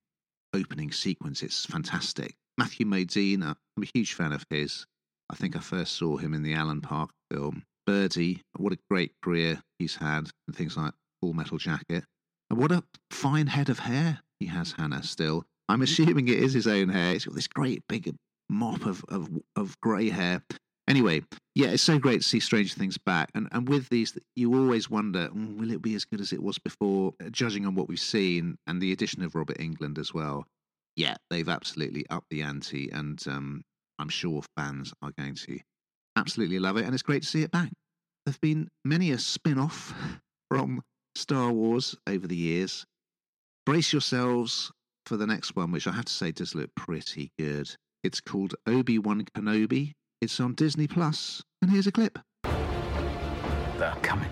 opening 0.54 0.92
sequence. 0.92 1.42
It's 1.42 1.66
fantastic. 1.66 2.34
Matthew 2.56 2.86
Modine, 2.86 3.42
I'm 3.42 3.82
a 3.82 3.86
huge 3.92 4.12
fan 4.12 4.32
of 4.32 4.44
his. 4.48 4.86
I 5.28 5.34
think 5.34 5.56
I 5.56 5.60
first 5.60 5.96
saw 5.96 6.16
him 6.16 6.34
in 6.34 6.42
the 6.42 6.54
Alan 6.54 6.80
Parker 6.80 7.14
film. 7.32 7.64
Birdy, 7.86 8.42
what 8.56 8.72
a 8.72 8.78
great 8.88 9.12
career 9.22 9.62
he's 9.78 9.96
had, 9.96 10.30
and 10.46 10.56
things 10.56 10.76
like 10.76 10.92
Full 11.20 11.32
Metal 11.32 11.58
Jacket. 11.58 12.04
And 12.50 12.58
what 12.58 12.70
a 12.70 12.84
fine 13.10 13.48
head 13.48 13.68
of 13.68 13.80
hair 13.80 14.20
he 14.38 14.46
has, 14.46 14.72
Hannah, 14.72 15.02
still. 15.02 15.44
I'm 15.68 15.82
assuming 15.82 16.28
it 16.28 16.38
is 16.38 16.52
his 16.52 16.66
own 16.66 16.90
hair. 16.90 17.14
He's 17.14 17.24
got 17.24 17.34
this 17.34 17.48
great 17.48 17.82
big 17.88 18.14
mop 18.48 18.86
of 18.86 19.04
of, 19.08 19.28
of 19.56 19.80
grey 19.80 20.10
hair. 20.10 20.42
Anyway, 20.86 21.22
yeah, 21.54 21.68
it's 21.68 21.82
so 21.82 21.98
great 21.98 22.20
to 22.20 22.28
see 22.28 22.40
Stranger 22.40 22.74
Things 22.74 22.98
back, 22.98 23.30
and 23.34 23.48
and 23.50 23.68
with 23.68 23.88
these, 23.88 24.16
you 24.36 24.54
always 24.54 24.88
wonder, 24.88 25.28
mm, 25.28 25.58
will 25.58 25.72
it 25.72 25.82
be 25.82 25.94
as 25.94 26.04
good 26.04 26.20
as 26.20 26.32
it 26.32 26.42
was 26.42 26.58
before? 26.58 27.14
Judging 27.30 27.66
on 27.66 27.74
what 27.74 27.88
we've 27.88 27.98
seen 27.98 28.58
and 28.66 28.80
the 28.80 28.92
addition 28.92 29.22
of 29.22 29.34
Robert 29.34 29.58
Englund 29.58 29.98
as 29.98 30.14
well, 30.14 30.46
yeah, 30.96 31.16
they've 31.30 31.48
absolutely 31.48 32.04
upped 32.10 32.28
the 32.30 32.42
ante, 32.42 32.90
and 32.90 33.22
um, 33.26 33.62
I'm 33.98 34.08
sure 34.08 34.42
fans 34.56 34.92
are 35.02 35.12
going 35.18 35.34
to 35.34 35.58
absolutely 36.16 36.58
love 36.58 36.76
it, 36.76 36.84
and 36.84 36.94
it's 36.94 37.02
great 37.02 37.22
to 37.22 37.28
see 37.28 37.42
it 37.42 37.50
back. 37.50 37.70
There've 38.24 38.40
been 38.40 38.68
many 38.84 39.10
a 39.10 39.18
spin-off 39.18 39.92
from 40.50 40.82
Star 41.14 41.50
Wars 41.52 41.96
over 42.06 42.26
the 42.26 42.36
years. 42.36 42.84
Brace 43.66 43.92
yourselves 43.92 44.70
for 45.06 45.16
the 45.16 45.26
next 45.26 45.56
one, 45.56 45.72
which 45.72 45.86
I 45.86 45.92
have 45.92 46.04
to 46.06 46.12
say 46.12 46.32
does 46.32 46.54
look 46.54 46.70
pretty 46.76 47.32
good. 47.38 47.74
It's 48.02 48.20
called 48.20 48.54
Obi 48.66 48.98
Wan 48.98 49.24
Kenobi. 49.36 49.92
It's 50.20 50.38
on 50.40 50.54
Disney 50.54 50.86
Plus, 50.86 51.42
and 51.60 51.70
here's 51.70 51.86
a 51.86 51.92
clip. 51.92 52.18
They're 53.78 53.96
coming. 54.02 54.30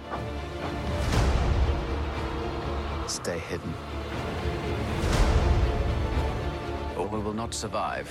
Stay 3.08 3.38
hidden. 3.38 3.74
We 7.12 7.18
will 7.18 7.34
not 7.34 7.52
survive. 7.52 8.10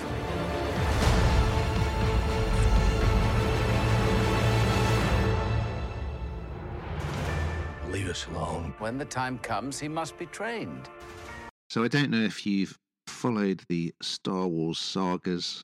Leave 7.89 8.08
us 8.08 8.27
alone. 8.27 8.75
When 8.77 9.00
the 9.00 9.05
time 9.05 9.39
comes, 9.39 9.79
he 9.79 9.88
must 9.88 10.20
be 10.20 10.27
trained. 10.27 10.88
So 11.72 11.84
I 11.84 11.88
don't 11.88 12.12
know 12.12 12.22
if 12.22 12.46
you've 12.46 12.77
followed 13.08 13.63
the 13.70 13.91
Star 14.03 14.48
Wars 14.48 14.77
sagas 14.77 15.63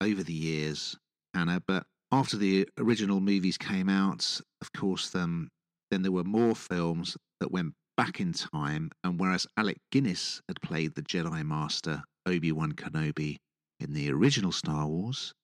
over 0.00 0.22
the 0.22 0.32
years, 0.32 0.96
Anna, 1.34 1.62
but 1.66 1.84
after 2.10 2.38
the 2.38 2.66
original 2.78 3.20
movies 3.20 3.58
came 3.58 3.90
out, 3.90 4.40
of 4.62 4.72
course, 4.72 5.14
um, 5.14 5.50
then 5.90 6.00
there 6.00 6.12
were 6.12 6.24
more 6.24 6.54
films 6.54 7.18
that 7.40 7.52
went 7.52 7.74
back 7.98 8.18
in 8.18 8.32
time. 8.32 8.90
And 9.04 9.20
whereas 9.20 9.46
Alec 9.58 9.76
Guinness 9.92 10.40
had 10.48 10.62
played 10.62 10.94
the 10.94 11.02
Jedi 11.02 11.44
Master 11.44 12.02
Obi 12.26 12.52
Wan 12.52 12.72
Kenobi 12.72 13.38
in 13.80 13.92
the 13.92 14.10
original 14.10 14.52
Star 14.52 14.86
Wars, 14.86 15.34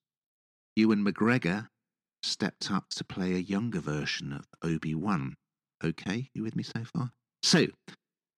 Ewan 0.77 1.05
McGregor 1.05 1.69
stepped 2.23 2.71
up 2.71 2.89
to 2.91 3.05
play 3.05 3.35
a 3.35 3.39
younger 3.39 3.81
version 3.81 4.33
of 4.33 4.47
Obi 4.63 4.95
Wan. 4.95 5.37
Okay, 5.83 6.31
you 6.35 6.43
with 6.43 6.57
me 6.57 6.63
so 6.63 6.83
far? 6.85 7.13
So, 7.43 7.67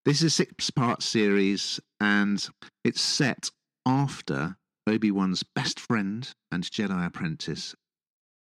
this 0.05 0.19
is 0.19 0.25
a 0.25 0.31
six 0.31 0.71
part 0.71 1.03
series, 1.03 1.81
and 2.01 2.47
it's 2.85 3.01
set 3.01 3.51
after 3.87 4.57
Obi 4.87 5.11
Wan's 5.11 5.43
best 5.43 5.81
friend 5.81 6.33
and 6.53 6.65
Jedi 6.65 7.07
apprentice, 7.07 7.75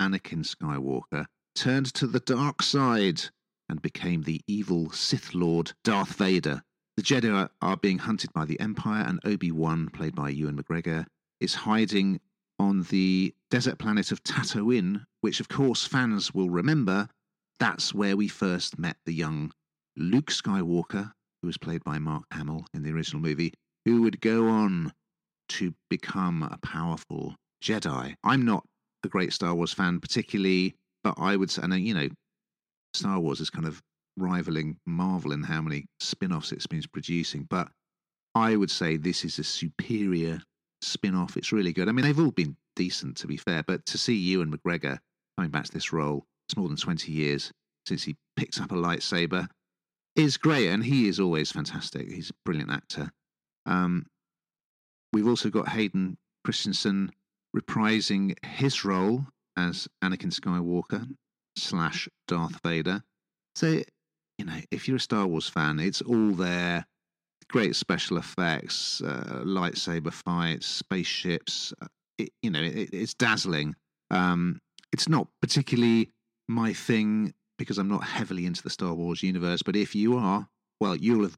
Anakin 0.02 0.46
Skywalker, 0.46 1.26
turned 1.56 1.94
to 1.96 2.08
the 2.08 2.20
dark 2.20 2.62
side 2.62 3.22
and 3.68 3.82
became 3.82 4.24
the 4.24 4.42
evil 4.48 4.92
Sith 4.92 5.34
Lord 5.34 5.74
Darth 5.84 6.14
Vader. 6.14 6.64
The 7.00 7.06
Jedi 7.06 7.50
are 7.62 7.78
being 7.78 8.00
hunted 8.00 8.34
by 8.34 8.44
the 8.44 8.60
Empire, 8.60 9.06
and 9.08 9.22
Obi 9.24 9.54
Wan, 9.54 9.88
played 9.88 10.14
by 10.14 10.32
Ewan 10.32 10.62
McGregor, 10.62 11.06
is 11.40 11.56
hiding 11.56 12.20
on 12.60 12.84
the 12.90 13.34
desert 13.50 13.80
planet 13.80 14.12
of 14.12 14.22
Tatooine, 14.22 15.06
which, 15.22 15.40
of 15.40 15.48
course, 15.48 15.86
fans 15.86 16.34
will 16.34 16.50
remember. 16.50 17.08
That's 17.58 17.94
where 17.94 18.18
we 18.18 18.28
first 18.28 18.78
met 18.78 18.98
the 19.06 19.14
young 19.14 19.54
Luke 19.96 20.30
Skywalker, 20.30 21.14
who 21.42 21.48
was 21.48 21.58
played 21.58 21.86
by 21.86 22.00
Mark 22.00 22.26
Hamill 22.34 22.66
in 22.74 22.84
the 22.84 22.92
original 22.92 23.22
movie, 23.22 23.54
who 23.86 24.02
would 24.02 24.20
go 24.20 24.50
on 24.50 24.92
to 25.48 25.74
become 25.90 26.44
a 26.44 26.58
powerful 26.58 27.38
Jedi. 27.64 28.16
I'm 28.26 28.44
not 28.44 28.66
a 29.06 29.08
great 29.08 29.32
Star 29.32 29.56
Wars 29.56 29.72
fan, 29.72 30.02
particularly, 30.02 30.76
but 31.06 31.14
I 31.18 31.38
would 31.38 31.50
say, 31.50 31.62
and 31.62 31.72
uh, 31.72 31.78
you 31.78 31.94
know, 31.94 32.10
Star 32.94 33.22
Wars 33.22 33.40
is 33.40 33.50
kind 33.50 33.68
of 33.68 33.82
rivaling 34.18 34.78
Marvel 34.86 35.32
in 35.32 35.44
how 35.44 35.62
many 35.62 35.86
spin 36.00 36.34
offs 36.34 36.52
it's 36.52 36.68
been 36.68 36.84
producing, 36.92 37.48
but 37.50 37.70
I 38.36 38.56
would 38.56 38.72
say 38.72 38.98
this 38.98 39.26
is 39.26 39.40
a 39.40 39.44
superior 39.44 40.42
spin 40.82 41.16
off. 41.16 41.38
It's 41.38 41.52
really 41.52 41.74
good. 41.74 41.90
I 41.90 41.92
mean, 41.92 42.06
they've 42.06 42.20
all 42.20 42.32
been 42.32 42.56
decent, 42.76 43.18
to 43.18 43.28
be 43.28 43.38
fair, 43.38 43.64
but 43.64 43.86
to 43.88 43.98
see 43.98 44.16
Ewan 44.16 44.56
McGregor 44.56 45.00
coming 45.38 45.52
back 45.52 45.66
to 45.66 45.72
this 45.72 45.92
role, 45.92 46.26
it's 46.48 46.58
more 46.58 46.68
than 46.68 46.78
20 46.78 47.12
years 47.12 47.52
since 47.86 48.04
he 48.04 48.16
picked 48.36 48.62
up 48.62 48.72
a 48.72 48.76
lightsaber, 48.76 49.48
is 50.16 50.38
great, 50.38 50.70
and 50.70 50.84
he 50.84 51.08
is 51.08 51.20
always 51.20 51.52
fantastic. 51.52 52.10
He's 52.12 52.30
a 52.30 52.34
brilliant 52.46 52.72
actor. 52.72 53.12
Um, 53.66 54.06
we've 55.14 55.28
also 55.28 55.50
got 55.50 55.70
Hayden 55.70 56.18
Christensen 56.44 57.12
reprising 57.56 58.34
his 58.46 58.86
role 58.86 59.26
as 59.58 59.88
Anakin 60.04 60.34
Skywalker 60.34 61.08
slash 61.58 62.08
Darth 62.28 62.60
Vader. 62.64 63.04
So, 63.56 63.82
you 64.40 64.46
know, 64.46 64.60
if 64.72 64.88
you're 64.88 64.98
a 64.98 65.02
Star 65.02 65.28
Wars 65.28 65.50
fan, 65.50 65.80
it's 65.80 66.02
all 66.02 66.32
there. 66.32 66.88
Great 67.50 67.76
special 67.76 68.18
effects, 68.18 69.02
uh, 69.02 69.42
lightsaber 69.44 70.14
fights, 70.14 70.66
spaceships. 70.66 71.74
uh, 71.82 71.88
It, 72.18 72.30
you 72.42 72.50
know, 72.50 72.62
it, 72.62 72.90
it's 72.94 73.14
dazzling. 73.14 73.76
Um, 74.12 74.62
it's 74.94 75.10
not 75.10 75.28
particularly 75.42 76.12
my 76.48 76.74
thing 76.74 77.34
because 77.58 77.78
I'm 77.78 77.90
not 77.90 78.06
heavily 78.06 78.46
into 78.46 78.64
the 78.64 78.70
Star 78.70 78.94
Wars 78.94 79.22
universe. 79.22 79.62
But 79.62 79.76
if 79.76 79.94
you 79.94 80.18
are, 80.18 80.48
well, 80.80 80.96
you'll 80.96 81.24
have 81.24 81.38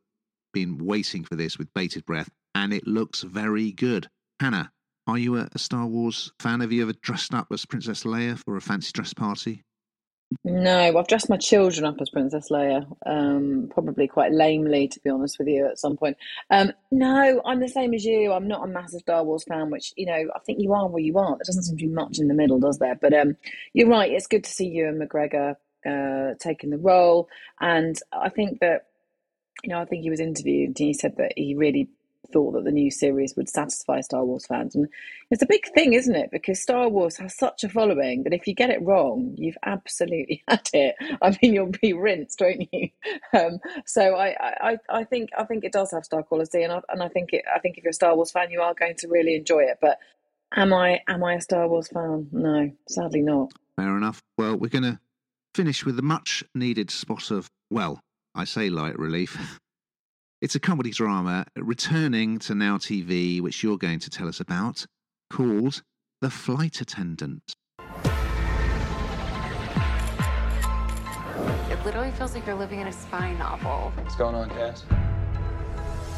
been 0.53 0.77
waiting 0.77 1.23
for 1.23 1.35
this 1.35 1.57
with 1.57 1.73
bated 1.73 2.05
breath, 2.05 2.29
and 2.53 2.71
it 2.71 2.85
looks 2.85 3.23
very 3.23 3.71
good. 3.71 4.07
Hannah, 4.39 4.71
are 5.07 5.17
you 5.17 5.37
a, 5.37 5.49
a 5.53 5.59
Star 5.59 5.87
Wars 5.87 6.31
fan? 6.39 6.59
Have 6.59 6.71
you 6.71 6.83
ever 6.83 6.93
dressed 7.01 7.33
up 7.33 7.47
as 7.51 7.65
Princess 7.65 8.03
Leia 8.03 8.37
for 8.37 8.57
a 8.57 8.61
fancy 8.61 8.91
dress 8.93 9.13
party? 9.13 9.63
No, 10.43 10.97
I've 10.97 11.07
dressed 11.07 11.29
my 11.29 11.37
children 11.37 11.85
up 11.85 11.99
as 11.99 12.09
Princess 12.09 12.49
Leia, 12.49 12.85
um, 13.05 13.69
probably 13.71 14.07
quite 14.07 14.31
lamely, 14.31 14.87
to 14.87 14.99
be 15.01 15.09
honest 15.09 15.37
with 15.37 15.47
you, 15.49 15.67
at 15.67 15.77
some 15.77 15.97
point. 15.97 16.17
Um, 16.49 16.71
no, 16.89 17.41
I'm 17.45 17.59
the 17.59 17.67
same 17.67 17.93
as 17.93 18.05
you. 18.05 18.31
I'm 18.31 18.47
not 18.47 18.63
a 18.63 18.67
massive 18.67 19.01
Star 19.01 19.23
Wars 19.23 19.43
fan, 19.43 19.69
which, 19.69 19.93
you 19.97 20.05
know, 20.05 20.31
I 20.33 20.39
think 20.39 20.59
you 20.61 20.73
are 20.73 20.87
where 20.87 21.03
you 21.03 21.17
are. 21.17 21.31
There 21.31 21.45
doesn't 21.45 21.63
seem 21.63 21.77
to 21.77 21.85
be 21.85 21.93
much 21.93 22.17
in 22.17 22.27
the 22.27 22.33
middle, 22.33 22.59
does 22.59 22.79
there? 22.79 22.95
But 22.95 23.13
um, 23.13 23.35
you're 23.73 23.89
right. 23.89 24.11
It's 24.11 24.27
good 24.27 24.45
to 24.45 24.49
see 24.49 24.67
Ewan 24.67 24.99
McGregor 24.99 25.55
uh, 25.85 26.35
taking 26.39 26.69
the 26.69 26.77
role. 26.77 27.27
And 27.59 27.97
I 28.13 28.29
think 28.29 28.61
that, 28.61 28.87
you 29.63 29.69
know, 29.69 29.81
I 29.81 29.85
think 29.85 30.03
he 30.03 30.09
was 30.09 30.21
interviewed 30.21 30.69
and 30.69 30.77
he 30.77 30.93
said 30.93 31.17
that 31.17 31.33
he 31.35 31.55
really 31.55 31.89
thought 32.31 32.53
that 32.53 32.63
the 32.63 32.71
new 32.71 32.89
series 32.91 33.35
would 33.35 33.49
satisfy 33.49 34.01
Star 34.01 34.23
Wars 34.25 34.45
fans. 34.45 34.75
And 34.75 34.87
it's 35.29 35.41
a 35.41 35.47
big 35.47 35.71
thing, 35.73 35.93
isn't 35.93 36.15
it? 36.15 36.29
Because 36.31 36.61
Star 36.61 36.89
Wars 36.89 37.17
has 37.17 37.37
such 37.37 37.63
a 37.63 37.69
following 37.69 38.23
that 38.23 38.33
if 38.33 38.47
you 38.47 38.53
get 38.53 38.69
it 38.69 38.81
wrong, 38.81 39.33
you've 39.37 39.57
absolutely 39.65 40.43
had 40.47 40.69
it. 40.73 40.95
I 41.21 41.37
mean, 41.41 41.53
you'll 41.53 41.71
be 41.81 41.93
rinsed, 41.93 42.41
won't 42.41 42.67
you? 42.71 42.89
Um, 43.33 43.59
so 43.85 44.15
I, 44.15 44.35
I, 44.61 44.77
I 44.89 45.03
think 45.05 45.29
I 45.37 45.45
think 45.45 45.63
it 45.63 45.71
does 45.71 45.91
have 45.91 46.03
star 46.03 46.21
quality, 46.21 46.63
and 46.63 46.73
I, 46.73 46.81
and 46.89 47.01
I 47.01 47.07
think 47.07 47.31
it. 47.31 47.45
I 47.53 47.59
think 47.59 47.77
if 47.77 47.83
you're 47.83 47.91
a 47.91 47.93
Star 47.93 48.13
Wars 48.13 48.31
fan, 48.31 48.51
you 48.51 48.61
are 48.61 48.73
going 48.73 48.95
to 48.97 49.07
really 49.07 49.35
enjoy 49.35 49.61
it. 49.61 49.77
But 49.79 49.99
am 50.53 50.73
I 50.73 50.99
am 51.07 51.23
I 51.23 51.35
a 51.35 51.41
Star 51.41 51.67
Wars 51.69 51.87
fan? 51.87 52.27
No, 52.33 52.71
sadly 52.89 53.21
not. 53.21 53.53
Fair 53.77 53.95
enough. 53.95 54.21
Well, 54.37 54.57
we're 54.57 54.69
going 54.69 54.83
to 54.83 54.99
finish 55.55 55.85
with 55.85 55.97
a 55.99 56.03
much 56.03 56.43
needed 56.53 56.91
spot 56.91 57.31
of, 57.31 57.49
well, 57.69 57.99
I 58.35 58.45
say 58.45 58.69
light 58.69 58.97
relief. 58.97 59.59
It's 60.41 60.55
a 60.55 60.59
comedy 60.59 60.89
drama 60.89 61.45
returning 61.55 62.39
to 62.39 62.55
Now 62.55 62.77
TV, 62.77 63.39
which 63.41 63.61
you're 63.61 63.77
going 63.77 63.99
to 63.99 64.09
tell 64.09 64.27
us 64.27 64.39
about, 64.39 64.87
called 65.29 65.83
The 66.21 66.31
Flight 66.31 66.81
Attendant. 66.81 67.53
It 71.69 71.85
literally 71.85 72.09
feels 72.13 72.33
like 72.33 72.47
you're 72.47 72.55
living 72.55 72.79
in 72.79 72.87
a 72.87 72.91
spy 72.91 73.33
novel. 73.33 73.91
What's 73.95 74.15
going 74.15 74.33
on, 74.33 74.49
Cass? 74.49 74.83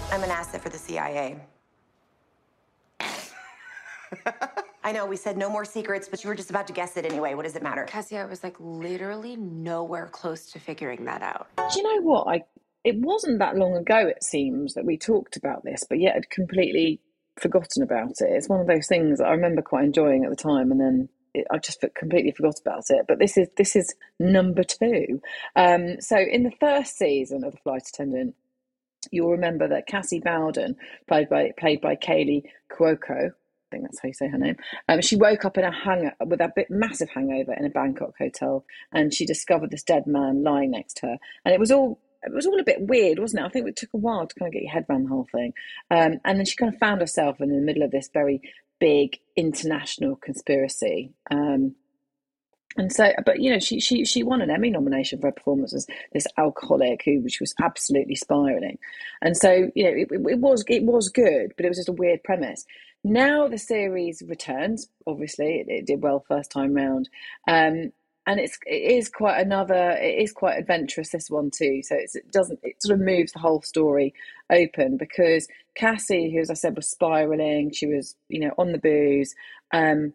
I'm 0.09 0.23
an 0.23 0.31
asset 0.31 0.61
for 0.61 0.69
the 0.69 0.77
CIA. 0.77 1.41
I 4.85 4.93
know 4.93 5.05
we 5.05 5.17
said 5.17 5.37
no 5.37 5.49
more 5.49 5.65
secrets, 5.65 6.07
but 6.07 6.23
you 6.23 6.29
were 6.29 6.35
just 6.35 6.49
about 6.49 6.67
to 6.67 6.73
guess 6.73 6.95
it 6.95 7.05
anyway. 7.05 7.33
What 7.33 7.43
does 7.43 7.57
it 7.57 7.63
matter? 7.63 7.83
Cassie, 7.83 8.17
I 8.17 8.23
was 8.23 8.41
like 8.41 8.55
literally 8.61 9.35
nowhere 9.35 10.07
close 10.07 10.49
to 10.51 10.59
figuring 10.59 11.03
that 11.03 11.21
out. 11.21 11.49
Do 11.57 11.77
you 11.77 11.83
know 11.83 12.01
what? 12.03 12.27
I 12.29 12.43
it 12.83 12.97
wasn't 12.97 13.39
that 13.39 13.55
long 13.55 13.75
ago, 13.75 14.07
it 14.07 14.23
seems, 14.23 14.73
that 14.73 14.85
we 14.85 14.97
talked 14.97 15.37
about 15.37 15.63
this, 15.63 15.83
but 15.87 15.99
yet 15.99 16.15
I'd 16.15 16.29
completely 16.29 16.99
forgotten 17.39 17.81
about 17.81 18.11
it. 18.19 18.29
It's 18.29 18.49
one 18.49 18.59
of 18.59 18.67
those 18.67 18.87
things 18.87 19.19
that 19.19 19.27
I 19.27 19.31
remember 19.31 19.61
quite 19.61 19.85
enjoying 19.85 20.23
at 20.23 20.29
the 20.29 20.35
time, 20.35 20.71
and 20.71 20.79
then 20.79 21.09
it, 21.33 21.47
I 21.51 21.57
just 21.57 21.83
completely 21.95 22.31
forgot 22.31 22.59
about 22.59 22.85
it. 22.89 23.05
But 23.07 23.19
this 23.19 23.37
is 23.37 23.47
this 23.57 23.75
is 23.75 23.95
number 24.19 24.63
two. 24.63 25.21
Um, 25.55 25.99
so 25.99 26.17
in 26.17 26.43
the 26.43 26.53
first 26.59 26.97
season 26.97 27.43
of 27.43 27.53
The 27.53 27.59
Flight 27.59 27.87
Attendant, 27.87 28.35
you'll 29.11 29.31
remember 29.31 29.67
that 29.69 29.87
Cassie 29.87 30.19
Bowden, 30.19 30.75
played 31.07 31.29
by 31.29 31.51
played 31.57 31.81
by 31.81 31.95
Kaley 31.95 32.43
Cuoco, 32.71 33.31
I 33.31 33.75
think 33.75 33.83
that's 33.83 34.01
how 34.01 34.07
you 34.07 34.13
say 34.13 34.27
her 34.27 34.37
name. 34.37 34.57
Um, 34.87 35.01
she 35.01 35.15
woke 35.15 35.45
up 35.45 35.57
in 35.57 35.63
a 35.63 35.71
hang 35.71 36.11
with 36.25 36.41
a 36.41 36.51
bit 36.55 36.67
massive 36.69 37.09
hangover 37.09 37.53
in 37.53 37.65
a 37.65 37.69
Bangkok 37.69 38.13
hotel, 38.19 38.65
and 38.91 39.13
she 39.13 39.25
discovered 39.25 39.71
this 39.71 39.83
dead 39.83 40.05
man 40.05 40.43
lying 40.43 40.71
next 40.71 40.97
to 40.97 41.07
her, 41.07 41.17
and 41.45 41.53
it 41.53 41.59
was 41.59 41.71
all 41.71 41.99
it 42.25 42.33
was 42.33 42.45
all 42.45 42.59
a 42.59 42.63
bit 42.63 42.81
weird, 42.81 43.19
wasn't 43.19 43.43
it? 43.43 43.45
I 43.45 43.49
think 43.49 43.67
it 43.67 43.75
took 43.75 43.93
a 43.93 43.97
while 43.97 44.27
to 44.27 44.35
kind 44.35 44.47
of 44.47 44.53
get 44.53 44.63
your 44.63 44.71
head 44.71 44.85
around 44.89 45.03
the 45.03 45.09
whole 45.09 45.27
thing. 45.31 45.53
Um, 45.91 46.19
and 46.25 46.37
then 46.37 46.45
she 46.45 46.55
kind 46.55 46.73
of 46.73 46.79
found 46.79 47.01
herself 47.01 47.41
in 47.41 47.49
the 47.49 47.61
middle 47.61 47.83
of 47.83 47.91
this 47.91 48.09
very 48.13 48.41
big 48.79 49.19
international 49.35 50.15
conspiracy. 50.15 51.13
Um, 51.31 51.75
and 52.75 52.91
so, 52.91 53.11
but 53.25 53.39
you 53.39 53.51
know, 53.51 53.59
she 53.59 53.79
she 53.79 54.03
she 54.03 54.23
won 54.23 54.41
an 54.41 54.49
Emmy 54.49 54.69
nomination 54.69 55.19
for 55.19 55.27
her 55.27 55.31
performance 55.31 55.73
as 55.73 55.85
this 56.11 56.25
alcoholic 56.37 57.03
who, 57.05 57.21
which 57.21 57.39
was 57.39 57.53
absolutely 57.61 58.15
spiraling. 58.15 58.79
And 59.21 59.37
so, 59.37 59.69
you 59.75 59.83
know, 59.83 59.91
it, 59.91 60.07
it 60.11 60.39
was 60.39 60.63
it 60.67 60.83
was 60.83 61.09
good, 61.09 61.53
but 61.55 61.65
it 61.65 61.69
was 61.69 61.77
just 61.77 61.89
a 61.89 61.93
weird 61.93 62.23
premise. 62.23 62.65
Now 63.03 63.47
the 63.47 63.57
series 63.57 64.23
returns. 64.27 64.87
Obviously, 65.05 65.59
it, 65.59 65.69
it 65.69 65.85
did 65.85 66.01
well 66.01 66.25
first 66.27 66.51
time 66.51 66.73
round, 66.73 67.09
um, 67.47 67.91
and 68.25 68.39
it's 68.39 68.57
it 68.65 68.91
is 68.91 69.09
quite 69.09 69.39
another. 69.39 69.91
It 69.91 70.21
is 70.21 70.31
quite 70.31 70.57
adventurous 70.57 71.09
this 71.11 71.29
one 71.29 71.51
too. 71.51 71.81
So 71.83 71.95
it 71.95 72.31
doesn't 72.31 72.59
it 72.63 72.81
sort 72.81 72.99
of 72.99 73.05
moves 73.05 73.31
the 73.33 73.39
whole 73.39 73.61
story 73.61 74.13
open 74.51 74.97
because 74.97 75.47
Cassie, 75.75 76.31
who 76.33 76.39
as 76.39 76.49
I 76.49 76.53
said 76.53 76.75
was 76.75 76.89
spiraling, 76.89 77.71
she 77.71 77.87
was 77.87 78.15
you 78.29 78.39
know 78.39 78.51
on 78.57 78.71
the 78.71 78.77
booze. 78.77 79.33
Um, 79.73 80.13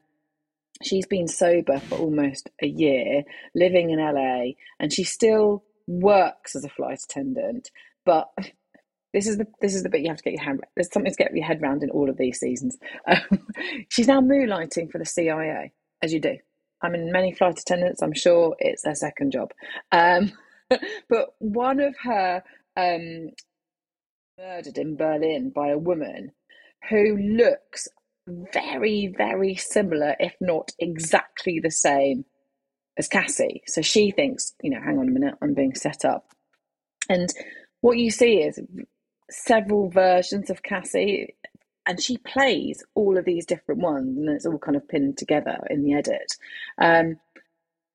she's 0.83 1.07
been 1.07 1.29
sober 1.29 1.81
for 1.81 1.97
almost 1.97 2.51
a 2.63 2.67
year, 2.67 3.25
living 3.55 3.91
in 3.91 3.99
LA, 3.99 4.53
and 4.81 4.93
she 4.93 5.05
still 5.05 5.65
works 5.87 6.57
as 6.57 6.65
a 6.65 6.69
flight 6.69 7.01
attendant. 7.03 7.71
But 8.07 8.29
this 9.13 9.27
is 9.27 9.37
the 9.37 9.47
this 9.61 9.75
is 9.75 9.83
the 9.83 9.91
bit 9.91 10.01
you 10.01 10.09
have 10.09 10.19
to 10.19 10.25
get 10.25 10.35
your 10.35 10.45
hand. 10.45 10.61
There's 10.77 10.93
something 10.93 11.13
to 11.13 11.17
get 11.23 11.35
your 11.35 11.47
head 11.47 11.63
around 11.63 11.83
in 11.83 11.91
all 11.91 12.09
of 12.09 12.17
these 12.17 12.39
seasons. 12.39 12.79
Um, 13.07 13.47
she's 13.89 14.09
now 14.09 14.21
moonlighting 14.21 14.91
for 14.91 14.99
the 14.99 15.05
CIA, 15.05 15.73
as 16.03 16.13
you 16.13 16.21
do. 16.21 16.39
I 16.83 16.89
mean, 16.89 17.11
many 17.13 17.33
flight 17.33 17.59
attendants. 17.59 18.03
I'm 18.03 18.15
sure 18.15 18.57
it's 18.59 18.83
their 18.83 18.95
second 18.95 19.33
job. 19.33 19.53
Um, 19.93 20.33
but 21.09 21.35
one 21.39 21.81
of 21.81 21.95
her 22.03 22.43
um, 22.77 23.31
murdered 24.39 24.79
in 24.79 24.97
Berlin 24.97 25.51
by 25.55 25.69
a 25.71 25.79
woman 25.79 26.33
who 26.89 27.17
looks 27.17 27.89
very, 28.53 29.13
very 29.17 29.57
similar, 29.57 30.15
if 30.21 30.35
not 30.41 30.73
exactly 30.79 31.61
the 31.61 31.71
same 31.71 32.25
as 32.97 33.09
Cassie. 33.09 33.63
So 33.67 33.83
she 33.83 34.11
thinks, 34.11 34.55
you 34.63 34.71
know, 34.71 34.81
hang 34.81 34.99
on 34.99 35.09
a 35.09 35.11
minute, 35.11 35.35
I'm 35.43 35.55
being 35.55 35.75
set 35.75 36.05
up. 36.05 36.27
And 37.09 37.33
what 37.81 37.99
you 37.99 38.11
see 38.11 38.39
is 38.39 38.61
several 39.31 39.91
versions 39.91 40.51
of 40.51 40.63
Cassie, 40.63 41.35
and 41.89 42.01
she 42.01 42.19
plays 42.19 42.85
all 42.95 43.19
of 43.19 43.25
these 43.25 43.47
different 43.47 43.81
ones, 43.81 44.17
and 44.17 44.29
it's 44.29 44.47
all 44.47 44.59
kind 44.59 44.77
of 44.77 44.87
pinned 44.89 45.19
together 45.19 45.59
in 45.71 45.83
the 45.83 45.95
edit. 45.95 46.33
Um, 46.81 47.17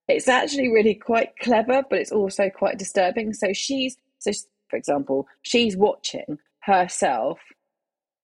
it's 0.09 0.27
actually 0.27 0.69
really 0.69 0.95
quite 0.95 1.37
clever, 1.41 1.83
but 1.89 1.99
it's 1.99 2.11
also 2.11 2.49
quite 2.49 2.77
disturbing. 2.77 3.33
So 3.33 3.53
she's, 3.53 3.95
so 4.19 4.31
for 4.69 4.75
example, 4.75 5.27
she's 5.43 5.77
watching 5.77 6.39
herself 6.61 7.39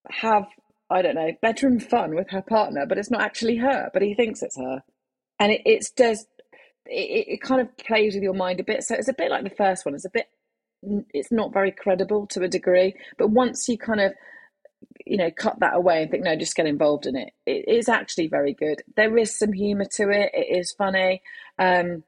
have 0.09 0.47
I 0.89 1.01
don't 1.03 1.15
know, 1.15 1.31
bedroom 1.41 1.79
fun 1.79 2.15
with 2.15 2.31
her 2.31 2.41
partner, 2.41 2.85
but 2.87 2.97
it's 2.97 3.11
not 3.11 3.21
actually 3.21 3.57
her, 3.57 3.91
but 3.93 4.01
he 4.01 4.15
thinks 4.15 4.41
it's 4.41 4.57
her. 4.57 4.81
And 5.39 5.51
it, 5.51 5.61
it's 5.65 5.91
does 5.91 6.25
it, 6.85 7.27
it 7.27 7.41
kind 7.41 7.61
of 7.61 7.77
plays 7.77 8.15
with 8.15 8.23
your 8.23 8.33
mind 8.33 8.59
a 8.59 8.63
bit. 8.63 8.83
So 8.83 8.95
it's 8.95 9.07
a 9.07 9.13
bit 9.13 9.29
like 9.29 9.43
the 9.43 9.51
first 9.51 9.85
one. 9.85 9.93
It's 9.93 10.05
a 10.05 10.09
bit 10.09 10.27
it's 11.13 11.31
not 11.31 11.53
very 11.53 11.71
credible 11.71 12.25
to 12.27 12.43
a 12.43 12.47
degree. 12.47 12.95
But 13.17 13.29
once 13.29 13.67
you 13.67 13.77
kind 13.77 14.01
of 14.01 14.13
you 15.05 15.17
know 15.17 15.31
cut 15.31 15.59
that 15.59 15.75
away 15.75 16.01
and 16.01 16.11
think 16.11 16.23
no 16.23 16.35
just 16.35 16.55
get 16.55 16.65
involved 16.65 17.05
in 17.05 17.15
it 17.15 17.31
it 17.45 17.67
is 17.67 17.89
actually 17.89 18.27
very 18.27 18.53
good 18.53 18.81
there 18.95 19.17
is 19.17 19.37
some 19.37 19.53
humor 19.53 19.85
to 19.85 20.09
it 20.09 20.31
it 20.33 20.57
is 20.57 20.71
funny 20.71 21.21
um 21.57 22.03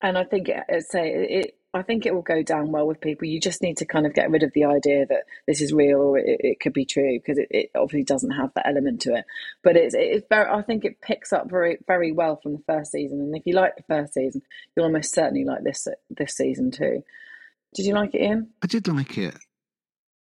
and 0.00 0.16
i 0.16 0.24
think 0.24 0.48
it, 0.48 0.64
say 0.90 1.08
it 1.08 1.58
I 1.74 1.82
think 1.82 2.04
it 2.04 2.14
will 2.14 2.22
go 2.22 2.42
down 2.42 2.70
well 2.70 2.86
with 2.86 3.00
people. 3.00 3.26
You 3.26 3.40
just 3.40 3.62
need 3.62 3.78
to 3.78 3.86
kind 3.86 4.04
of 4.04 4.12
get 4.12 4.30
rid 4.30 4.42
of 4.42 4.52
the 4.52 4.64
idea 4.64 5.06
that 5.06 5.24
this 5.46 5.62
is 5.62 5.72
real 5.72 6.00
or 6.00 6.18
it, 6.18 6.40
it 6.40 6.60
could 6.60 6.74
be 6.74 6.84
true 6.84 7.18
because 7.18 7.38
it, 7.38 7.48
it, 7.50 7.70
obviously 7.74 8.04
doesn't 8.04 8.32
have 8.32 8.52
that 8.54 8.68
element 8.68 9.00
to 9.02 9.14
it. 9.14 9.24
But 9.64 9.76
it's 9.76 9.94
it's 9.94 10.26
very. 10.28 10.50
I 10.50 10.60
think 10.62 10.84
it 10.84 11.00
picks 11.00 11.32
up 11.32 11.48
very 11.48 11.78
very 11.86 12.12
well 12.12 12.36
from 12.42 12.52
the 12.52 12.62
first 12.66 12.92
season. 12.92 13.20
And 13.20 13.34
if 13.34 13.46
you 13.46 13.54
like 13.54 13.76
the 13.76 13.84
first 13.84 14.12
season, 14.12 14.42
you'll 14.76 14.84
almost 14.84 15.14
certainly 15.14 15.44
like 15.44 15.64
this 15.64 15.88
this 16.10 16.36
season 16.36 16.70
too. 16.70 17.02
Did 17.74 17.86
you 17.86 17.94
like 17.94 18.14
it, 18.14 18.20
Ian? 18.20 18.50
I 18.62 18.66
did 18.66 18.86
like 18.86 19.16
it. 19.16 19.34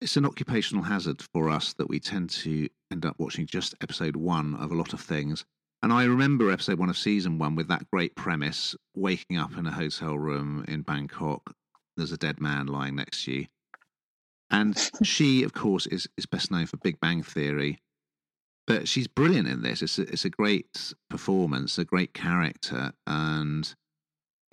It's 0.00 0.16
an 0.16 0.26
occupational 0.26 0.84
hazard 0.84 1.22
for 1.32 1.48
us 1.48 1.72
that 1.74 1.88
we 1.88 2.00
tend 2.00 2.30
to 2.30 2.68
end 2.90 3.06
up 3.06 3.16
watching 3.18 3.46
just 3.46 3.74
episode 3.80 4.16
one 4.16 4.54
of 4.56 4.70
a 4.70 4.74
lot 4.74 4.92
of 4.92 5.00
things. 5.00 5.44
And 5.82 5.92
I 5.92 6.04
remember 6.04 6.50
episode 6.50 6.78
one 6.78 6.90
of 6.90 6.96
season 6.96 7.38
one 7.38 7.54
with 7.54 7.68
that 7.68 7.90
great 7.90 8.14
premise 8.16 8.74
waking 8.94 9.38
up 9.38 9.56
in 9.56 9.66
a 9.66 9.72
hotel 9.72 10.18
room 10.18 10.64
in 10.66 10.82
Bangkok. 10.82 11.54
There's 11.96 12.12
a 12.12 12.16
dead 12.16 12.40
man 12.40 12.66
lying 12.66 12.96
next 12.96 13.24
to 13.24 13.32
you. 13.32 13.46
And 14.50 14.76
she, 15.02 15.42
of 15.42 15.52
course, 15.52 15.86
is, 15.86 16.08
is 16.16 16.26
best 16.26 16.50
known 16.50 16.66
for 16.66 16.76
Big 16.78 17.00
Bang 17.00 17.22
Theory. 17.22 17.78
But 18.66 18.88
she's 18.88 19.06
brilliant 19.06 19.46
in 19.46 19.62
this. 19.62 19.82
It's 19.82 19.98
a, 19.98 20.02
it's 20.02 20.24
a 20.24 20.30
great 20.30 20.94
performance, 21.10 21.76
a 21.76 21.84
great 21.84 22.14
character. 22.14 22.92
And 23.06 23.74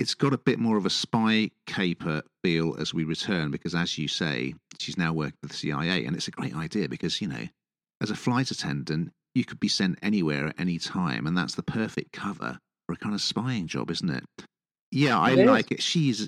it's 0.02 0.16
got 0.16 0.34
a 0.34 0.38
bit 0.40 0.58
more 0.58 0.78
of 0.78 0.88
a 0.88 0.90
spy 0.90 1.52
caper 1.68 2.24
feel 2.44 2.76
as 2.80 2.92
we 2.92 3.04
return 3.04 3.52
because, 3.52 3.76
as 3.76 4.00
you 4.00 4.08
say, 4.08 4.56
she's 4.80 4.98
now 4.98 5.14
working 5.14 5.38
for 5.44 5.48
the 5.48 5.54
CIA. 5.54 6.06
And 6.06 6.16
it's 6.16 6.28
a 6.28 6.32
great 6.32 6.56
idea 6.56 6.90
because, 6.90 7.22
you 7.22 7.28
know, 7.28 7.48
as 8.02 8.10
a 8.10 8.16
flight 8.16 8.50
attendant, 8.50 9.12
you 9.36 9.46
could 9.46 9.60
be 9.60 9.68
sent 9.68 10.00
anywhere 10.02 10.48
at 10.48 10.60
any 10.60 10.80
time, 10.80 11.28
and 11.28 11.38
that's 11.38 11.54
the 11.54 11.62
perfect 11.62 12.14
cover 12.14 12.58
for 12.88 12.94
a 12.94 12.98
kind 12.98 13.14
of 13.14 13.22
spying 13.22 13.68
job, 13.68 13.92
isn't 13.92 14.10
it? 14.10 14.24
Yeah, 14.90 15.20
I 15.20 15.34
it 15.34 15.46
like 15.46 15.72
it. 15.72 15.84
She's, 15.84 16.28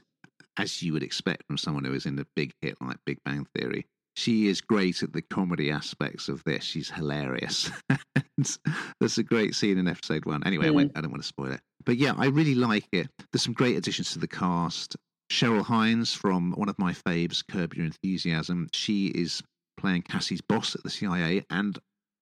as 0.55 0.83
you 0.83 0.93
would 0.93 1.01
expect 1.01 1.47
from 1.47 1.57
someone 1.57 1.83
who 1.83 1.95
is 1.95 2.05
in 2.05 2.19
a 2.19 2.27
big 2.35 2.53
hit 2.61 2.77
like 2.79 2.97
Big 3.07 3.17
Bang 3.25 3.47
Theory, 3.55 3.87
she 4.15 4.47
is 4.47 4.61
great 4.61 5.01
at 5.01 5.13
the 5.13 5.21
comedy 5.21 5.71
aspects 5.71 6.29
of 6.29 6.43
this. 6.43 6.63
She's 6.63 6.89
hilarious. 6.89 7.71
There's 8.99 9.17
a 9.17 9.23
great 9.23 9.55
scene 9.55 9.77
in 9.77 9.87
episode 9.87 10.25
one. 10.25 10.43
Anyway, 10.45 10.67
mm. 10.67 10.91
I, 10.95 10.99
I 10.99 11.01
don't 11.01 11.11
want 11.11 11.23
to 11.23 11.27
spoil 11.27 11.51
it. 11.51 11.61
But 11.85 11.97
yeah, 11.97 12.13
I 12.17 12.27
really 12.27 12.55
like 12.55 12.87
it. 12.91 13.09
There's 13.31 13.43
some 13.43 13.53
great 13.53 13.75
additions 13.75 14.11
to 14.13 14.19
the 14.19 14.27
cast. 14.27 14.95
Cheryl 15.31 15.63
Hines 15.63 16.13
from 16.13 16.51
one 16.51 16.69
of 16.69 16.77
my 16.77 16.93
faves, 16.93 17.43
Curb 17.49 17.73
Your 17.73 17.85
Enthusiasm. 17.85 18.69
She 18.71 19.07
is 19.07 19.41
playing 19.77 20.03
Cassie's 20.03 20.41
boss 20.41 20.75
at 20.75 20.83
the 20.83 20.89
CIA, 20.89 21.43
and 21.49 21.79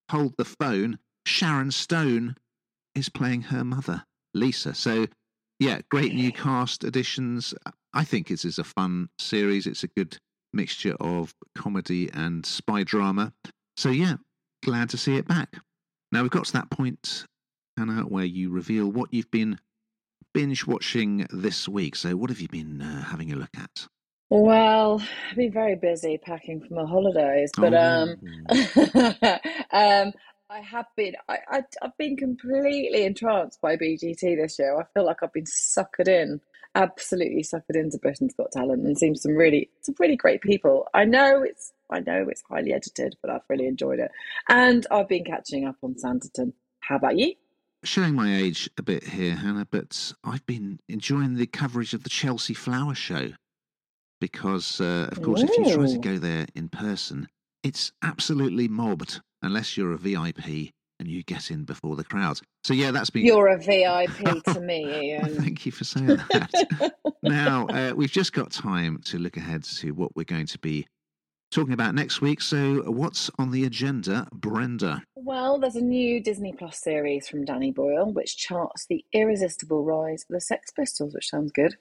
hold 0.10 0.34
the 0.38 0.46
phone, 0.46 0.98
Sharon 1.26 1.72
Stone 1.72 2.36
is 2.96 3.10
playing 3.10 3.42
her 3.44 3.64
mother, 3.64 4.04
Lisa. 4.34 4.74
So, 4.74 5.08
yeah, 5.60 5.82
great 5.90 6.14
new 6.14 6.32
cast 6.32 6.84
additions. 6.84 7.54
I 7.94 8.04
think 8.06 8.28
this 8.28 8.46
is 8.46 8.58
a 8.58 8.64
fun 8.64 9.10
series. 9.20 9.68
It's 9.68 9.84
a 9.84 9.88
good 9.88 10.18
mixture 10.54 10.96
of 11.00 11.34
comedy 11.56 12.10
and 12.14 12.46
spy 12.46 12.84
drama. 12.84 13.34
So, 13.78 13.90
yeah, 13.90 14.16
glad 14.64 14.90
to 14.90 14.98
see 14.98 15.16
it 15.16 15.28
back. 15.28 15.56
Now, 16.12 16.22
we've 16.22 16.32
got 16.32 16.46
to 16.46 16.54
that 16.54 16.70
point, 16.70 17.26
Hannah, 17.78 18.04
where 18.04 18.26
you 18.26 18.50
reveal 18.52 18.88
what 18.88 19.14
you've 19.14 19.32
been 19.32 19.60
binge 20.34 20.66
watching 20.66 21.28
this 21.32 21.68
week. 21.68 21.96
So, 21.96 22.16
what 22.16 22.30
have 22.30 22.40
you 22.40 22.48
been 22.48 22.82
uh, 22.82 23.04
having 23.04 23.32
a 23.32 23.36
look 23.36 23.56
at? 23.58 23.88
Well, 24.30 25.02
I've 25.30 25.36
been 25.36 25.52
very 25.52 25.76
busy 25.76 26.18
packing 26.18 26.62
for 26.62 26.74
my 26.74 26.86
holidays, 26.86 27.52
but 27.58 27.74
um, 27.74 28.16
oh. 28.50 29.20
um, 29.72 30.14
I 30.50 30.60
have 30.62 30.86
been. 30.96 31.16
I, 31.28 31.38
I 31.50 31.64
I've 31.82 31.98
been 31.98 32.16
completely 32.16 33.04
entranced 33.04 33.60
by 33.62 33.76
BGT 33.76 34.38
this 34.38 34.58
year. 34.58 34.80
I 34.80 34.86
feel 34.94 35.06
like 35.06 35.18
I've 35.22 35.34
been 35.34 35.44
suckered 35.44 36.08
in, 36.08 36.40
absolutely 36.76 37.44
suckered 37.44 37.76
into 37.76 37.98
Britain's 37.98 38.34
Got 38.34 38.52
Talent, 38.52 38.86
and 38.86 38.98
seen 38.98 39.16
some 39.16 39.36
really 39.36 39.70
some 39.82 39.96
really 40.00 40.16
great 40.16 40.42
people. 40.42 40.88
I 40.94 41.06
know 41.06 41.44
it's 41.44 41.74
I 41.90 42.00
know 42.00 42.28
it's 42.30 42.44
highly 42.50 42.74
edited, 42.74 43.16
but 43.22 43.32
I've 43.32 43.42
really 43.50 43.68
enjoyed 43.68 44.00
it, 44.00 44.12
and 44.50 44.86
I've 44.92 45.10
been 45.10 45.24
catching 45.24 45.68
up 45.68 45.76
on 45.84 45.96
Sanditon. 45.96 46.54
How 46.82 46.96
about 46.96 47.18
you? 47.18 47.34
Showing 47.84 48.14
my 48.14 48.36
age 48.36 48.70
a 48.78 48.84
bit 48.84 49.04
here, 49.04 49.36
Hannah, 49.36 49.68
but 49.70 50.14
I've 50.24 50.46
been 50.46 50.80
enjoying 50.88 51.36
the 51.36 51.48
coverage 51.48 51.94
of 51.94 52.04
the 52.04 52.10
Chelsea 52.10 52.54
Flower 52.54 52.94
Show 52.94 53.32
because, 54.20 54.80
uh, 54.80 55.10
of 55.12 55.22
course, 55.24 55.42
Ooh. 55.42 55.46
if 55.46 55.58
you 55.58 55.74
try 55.74 55.88
to 55.88 55.98
go 55.98 56.18
there 56.20 56.46
in 56.54 56.70
person, 56.70 57.28
it's 57.64 57.92
absolutely 58.04 58.68
mobbed 58.68 59.22
unless 59.42 59.76
you're 59.76 59.94
a 59.94 59.98
VIP 59.98 60.72
and 61.02 61.10
you 61.10 61.24
get 61.24 61.52
in 61.52 61.66
before 61.66 61.96
the 61.98 62.04
crowds. 62.04 62.42
So 62.64 62.74
yeah, 62.74 62.92
that's 62.92 63.10
been. 63.10 63.26
You're 63.26 63.48
a 63.48 63.58
VIP 63.58 64.44
to 64.54 64.62
me, 64.62 65.10
Ian. 65.10 65.36
Thank 65.36 65.66
you 65.66 65.72
for 65.72 65.84
saying 65.84 66.08
that. 66.08 66.94
now 67.24 67.68
uh, 67.68 67.94
we've 67.96 68.12
just 68.12 68.32
got 68.32 68.52
time 68.52 69.02
to 69.06 69.18
look 69.18 69.36
ahead 69.36 69.64
to 69.64 69.92
what 69.92 70.16
we're 70.16 70.24
going 70.24 70.46
to 70.46 70.60
be 70.60 70.88
talking 71.52 71.74
about 71.74 71.96
next 71.96 72.22
week. 72.22 72.40
So 72.42 72.84
what's 72.90 73.30
on 73.38 73.52
the 73.52 73.66
agenda, 73.66 74.28
Brenda? 74.32 75.04
Well, 75.16 75.60
there's 75.60 75.76
a 75.76 75.82
new 75.82 76.24
Disney 76.24 76.54
Plus 76.54 76.80
series 76.80 77.28
from 77.28 77.44
Danny 77.44 77.72
Boyle, 77.72 78.14
which 78.14 78.38
charts 78.38 78.86
the 78.88 79.04
irresistible 79.12 79.84
rise 79.84 80.24
of 80.30 80.34
the 80.36 80.42
Sex 80.42 80.72
Pistols, 80.72 81.14
which 81.14 81.30
sounds 81.30 81.52
good. 81.52 81.76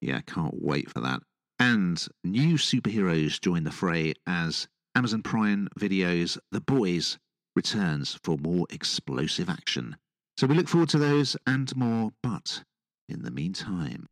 Yeah, 0.00 0.20
can't 0.26 0.60
wait 0.60 0.90
for 0.90 1.00
that. 1.00 1.20
And 1.58 2.04
new 2.24 2.54
superheroes 2.56 3.40
join 3.40 3.62
the 3.62 3.70
fray 3.70 4.14
as 4.26 4.66
Amazon 4.96 5.22
Prime 5.22 5.68
Video's 5.78 6.36
The 6.50 6.60
Boys 6.60 7.18
returns 7.54 8.18
for 8.22 8.36
more 8.38 8.66
explosive 8.70 9.48
action. 9.48 9.96
So 10.36 10.46
we 10.46 10.54
look 10.54 10.68
forward 10.68 10.88
to 10.90 10.98
those 10.98 11.36
and 11.46 11.74
more, 11.76 12.12
but 12.22 12.64
in 13.08 13.22
the 13.22 13.30
meantime. 13.30 14.08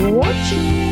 Watching. 0.00 0.87